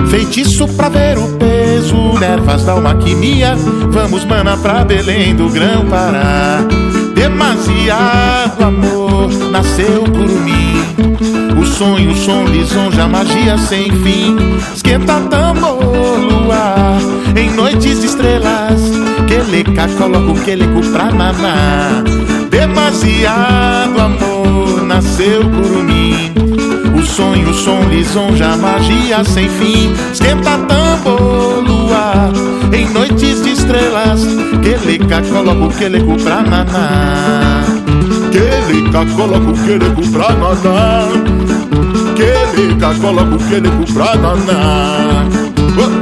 Feitiço 0.09 0.67
pra 0.69 0.89
ver 0.89 1.19
o 1.19 1.29
peso, 1.37 1.97
ervas 2.23 2.65
da 2.65 2.73
almaquimia. 2.73 3.55
Vamos, 3.91 4.25
mana, 4.25 4.57
pra 4.57 4.85
Belém 4.85 5.35
do 5.35 5.49
Grão-Pará. 5.49 6.61
Demasiado 7.15 8.63
amor, 8.63 9.29
nasceu 9.51 10.05
curumim. 10.05 10.79
O 11.61 11.67
sonho, 11.67 12.13
o 12.13 12.17
som, 12.17 12.45
lisonja, 12.45 13.07
magia 13.07 13.59
sem 13.59 13.91
fim. 14.03 14.37
Esquenta 14.75 15.21
tambor, 15.29 16.19
luar, 16.19 16.99
em 17.37 17.51
noites 17.51 18.01
de 18.01 18.07
estrelas. 18.07 18.81
Queleca, 19.27 19.89
coloca 19.99 20.33
o 20.33 20.45
queleco 20.45 20.81
pra 20.91 21.11
naná. 21.11 22.03
Demasiado 22.89 24.01
amor, 24.01 24.87
nasceu 24.87 25.43
curumim. 25.43 26.33
O 26.99 27.03
sonho, 27.03 27.51
o 27.51 27.53
som, 27.53 27.83
lisonja, 27.91 28.57
magia 28.57 29.23
sem 29.25 29.47
fim. 29.47 29.93
Esquenta 30.11 30.53
tambor, 30.67 31.63
luar, 31.67 32.31
em 32.73 32.89
noites 32.89 33.43
de 33.43 33.51
estrelas. 33.51 34.27
Queleca, 34.63 35.21
coloca 35.21 35.65
o 35.67 35.69
queleco 35.69 36.17
pra 36.17 36.41
naná. 36.41 37.63
Queleca, 38.33 39.05
coloca 39.15 39.51
o 39.51 39.65
queleco 39.67 40.09
pra 40.11 40.33
naná. 40.33 41.09
Queleca, 42.17 42.95
coloca 43.03 43.35
o 43.35 43.49
queleco 43.51 43.93
pra 43.93 44.17
naná. 44.17 45.27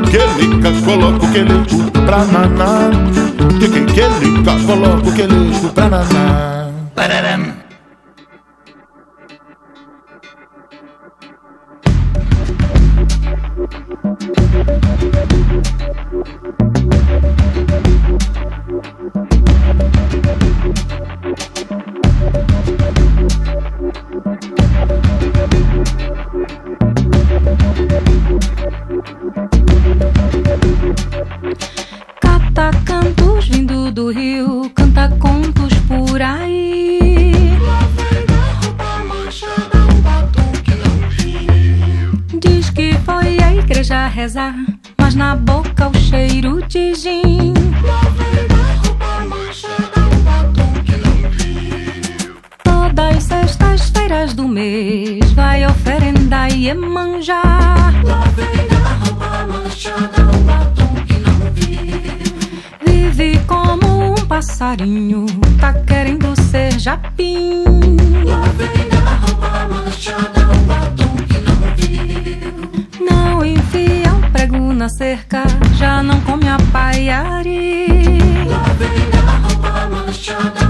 Queleca, 0.09 0.73
coloca 0.85 1.27
o 1.27 1.33
queleco 1.33 1.91
pra 2.07 2.25
naná. 2.27 2.91
Queleca, 3.93 4.53
coloca 4.65 5.09
o 5.09 5.13
queleco 5.13 5.69
pra 5.75 5.89
naná. 5.89 6.56
Passarinho 64.57 65.27
tá 65.61 65.75
querendo 65.87 66.35
ser 66.41 66.79
japim. 66.81 67.63
O 68.25 68.65
não 73.05 73.45
enfia 73.45 74.11
um 74.15 74.31
prego 74.33 74.73
na 74.73 74.89
cerca, 74.89 75.43
já 75.75 76.03
não 76.03 76.19
come 76.23 76.49
a 76.49 76.57
paiari. 76.73 77.87
Lá 78.49 78.63
vem 78.79 79.11
a 79.21 79.37
roupa 79.47 79.91
manchada, 79.95 80.66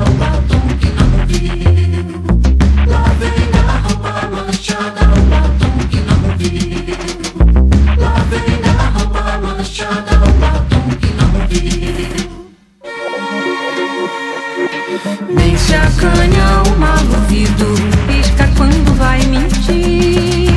Acanha 15.99 16.63
o 16.63 16.79
mal 16.79 16.99
ouvido, 16.99 17.75
pisca 18.07 18.47
quando 18.55 18.95
vai 18.99 19.19
mentir. 19.23 20.53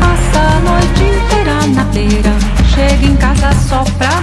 Passa 0.00 0.40
a 0.40 0.60
noite 0.60 1.02
inteira 1.02 1.66
na 1.74 1.84
beira, 1.84 2.32
chega 2.74 3.04
em 3.06 3.16
casa 3.16 3.52
só 3.68 3.84
pra 3.98 4.19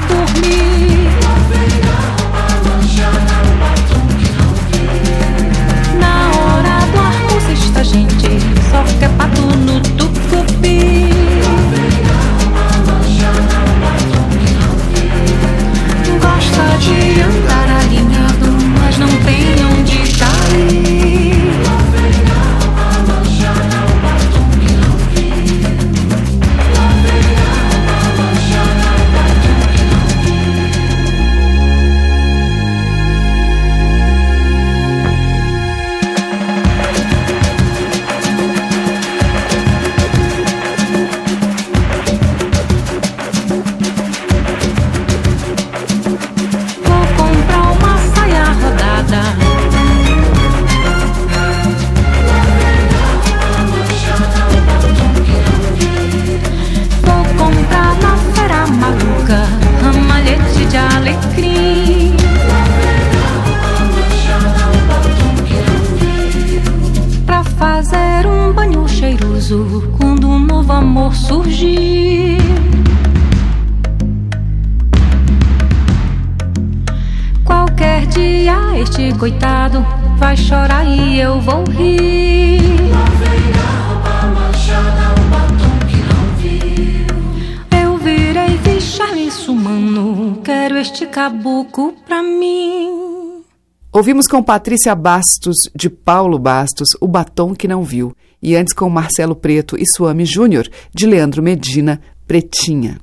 pra 92.06 92.24
mim. 92.24 93.44
Ouvimos 93.92 94.28
com 94.28 94.44
Patrícia 94.44 94.94
Bastos, 94.94 95.58
de 95.76 95.90
Paulo 95.90 96.38
Bastos, 96.38 96.90
O 97.02 97.08
Batom 97.08 97.56
que 97.56 97.68
Não 97.68 97.84
Viu. 97.84 98.14
E 98.42 98.56
antes 98.56 98.74
com 98.74 98.90
Marcelo 98.90 99.36
Preto 99.36 99.76
e 99.76 99.84
Suame 99.96 100.26
Júnior, 100.26 100.70
de 100.94 101.08
Leandro 101.08 101.42
Medina, 101.42 102.00
Pretinha. 102.28 103.00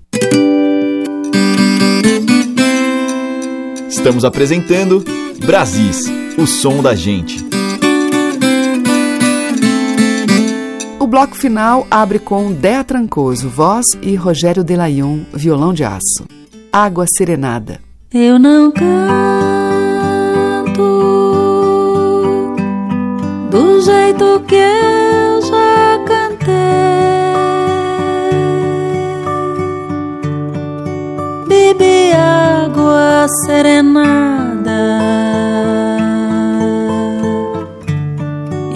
Estamos 3.89 4.25
apresentando 4.25 5.05
Brasis, 5.45 6.07
o 6.39 6.47
som 6.47 6.83
da 6.83 6.95
gente. 6.95 7.45
O 11.01 11.07
bloco 11.07 11.37
final 11.37 11.87
abre 11.91 12.19
com 12.19 12.53
Dea 12.53 12.85
Trancoso, 12.85 13.49
voz, 13.49 13.87
e 14.01 14.15
Rogério 14.15 14.63
Delayon, 14.63 15.25
violão 15.35 15.75
de 15.75 15.85
aço. 15.85 16.25
Água 16.73 17.05
Serenada. 17.07 17.84
Eu 18.17 18.39
não 18.39 18.71
canto 18.71 18.85
do 23.51 23.81
jeito 23.81 24.41
que 24.47 24.55
eu 24.55 25.43
já 25.43 25.99
cantei. 26.07 26.55
Bebi 31.49 32.13
água 32.13 33.27
serenada 33.47 34.71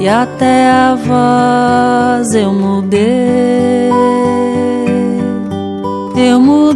e 0.01 0.09
até 0.09 0.69
a 0.69 0.97
voz 0.97 2.35
eu 2.35 2.53
mudei. 2.53 3.89
Eu 6.17 6.41
mudei. 6.41 6.68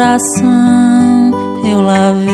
Coração 0.00 1.30
eu 1.62 1.82
lavei. 1.82 2.30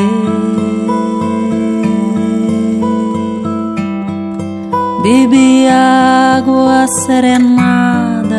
Bebi 5.02 5.66
água 5.68 6.86
serenada, 7.04 8.36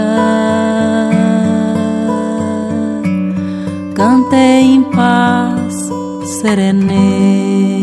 cantei 3.95 4.61
em 4.61 4.83
paz, 4.83 5.75
serenei. 6.39 7.76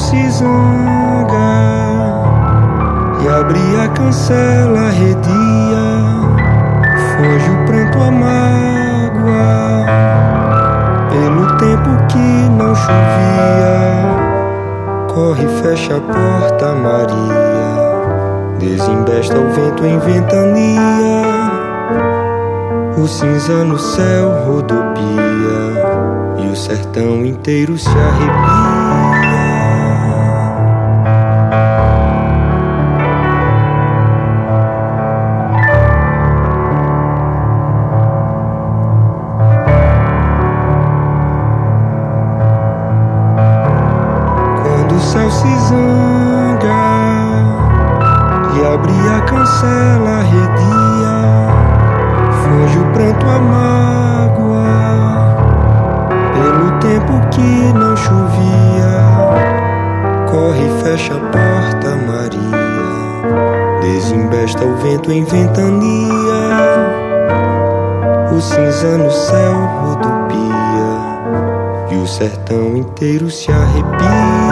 Se 0.00 0.30
zanga 0.30 1.36
e 3.22 3.28
abre 3.28 3.60
a 3.84 3.88
cancela 3.90 4.80
arredia, 4.88 5.86
foge 7.12 7.50
o 7.50 7.66
pranto 7.66 7.98
a 8.00 8.10
mágoa 8.10 9.86
pelo 11.10 11.46
tempo 11.58 11.90
que 12.08 12.48
não 12.48 12.74
chovia. 12.74 13.80
Corre, 15.14 15.46
fecha 15.62 15.96
a 15.96 16.00
porta, 16.00 16.74
Maria, 16.74 18.58
desembesta 18.58 19.38
o 19.38 19.50
vento 19.50 19.84
em 19.84 19.98
ventania. 19.98 21.60
O 22.96 23.06
cinza 23.06 23.64
no 23.64 23.78
céu 23.78 24.44
rodopia 24.46 24.88
e 26.38 26.48
o 26.50 26.56
sertão 26.56 27.24
inteiro 27.24 27.78
se 27.78 27.88
arrepia. 27.90 28.69
Abre 49.30 49.36
a 49.36 49.38
cancela 49.38 50.10
arredia, 50.18 51.14
foge 52.42 52.78
o 52.78 52.84
pranto 52.92 53.26
a 53.26 53.38
mágoa 53.38 54.70
pelo 56.34 56.78
tempo 56.80 57.28
que 57.30 57.72
não 57.72 57.96
chovia. 57.96 59.00
Corre 60.30 60.66
e 60.66 60.82
fecha 60.82 61.14
a 61.14 61.18
porta, 61.18 61.96
Maria. 62.06 62.40
Desembesta 63.80 64.64
o 64.64 64.76
vento 64.76 65.10
em 65.10 65.24
ventania. 65.24 66.30
O 68.32 68.40
cinza 68.40 68.96
no 68.98 69.10
céu 69.10 69.54
rodopia. 69.82 70.40
E 71.90 71.96
o 71.96 72.06
sertão 72.06 72.76
inteiro 72.76 73.28
se 73.28 73.50
arrepia. 73.50 74.49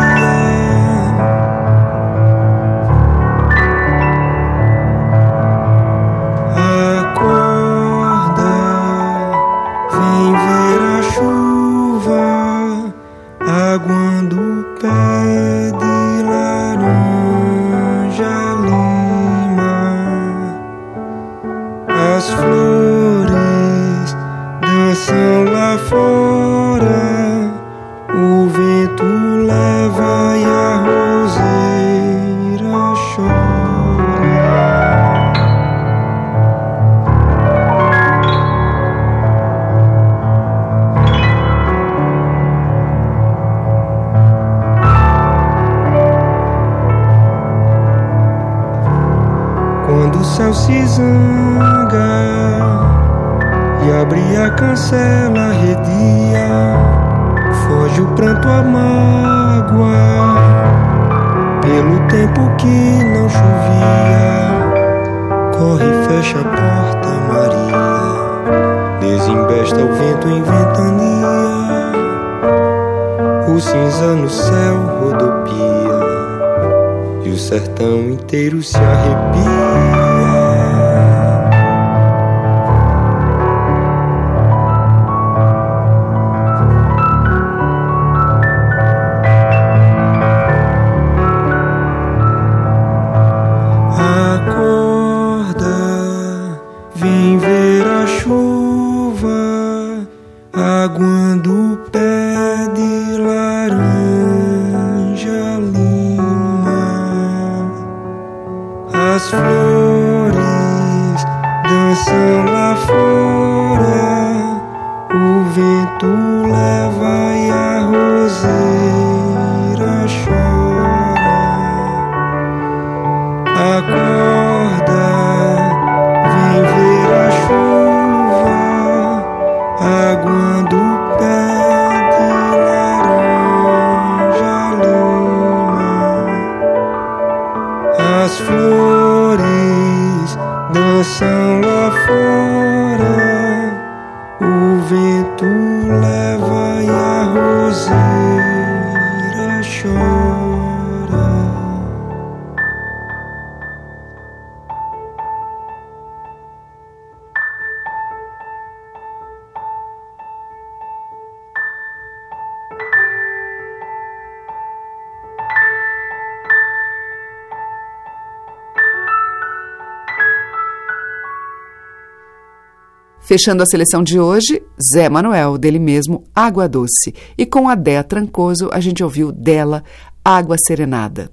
Fechando 173.28 173.62
a 173.62 173.66
seleção 173.66 174.02
de 174.02 174.18
hoje, 174.18 174.62
Zé 174.82 175.06
Manuel, 175.06 175.58
dele 175.58 175.78
mesmo, 175.78 176.24
Água 176.34 176.66
Doce. 176.66 177.14
E 177.36 177.44
com 177.44 177.68
a 177.68 177.74
Déa 177.74 178.02
Trancoso, 178.02 178.70
a 178.72 178.80
gente 178.80 179.04
ouviu 179.04 179.30
dela, 179.30 179.84
Água 180.24 180.56
Serenada. 180.66 181.30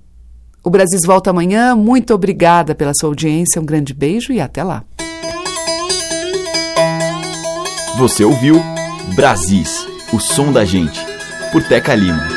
O 0.62 0.70
Brasil 0.70 1.00
volta 1.06 1.30
amanhã. 1.30 1.74
Muito 1.74 2.14
obrigada 2.14 2.76
pela 2.76 2.92
sua 3.00 3.08
audiência. 3.08 3.62
Um 3.62 3.66
grande 3.66 3.94
beijo 3.94 4.34
e 4.34 4.42
até 4.42 4.62
lá. 4.62 4.84
Você 7.98 8.26
ouviu 8.26 8.62
Brasis, 9.16 9.88
o 10.12 10.20
som 10.20 10.52
da 10.52 10.66
gente, 10.66 11.00
por 11.54 11.64
Teca 11.64 11.96
Lima. 11.96 12.35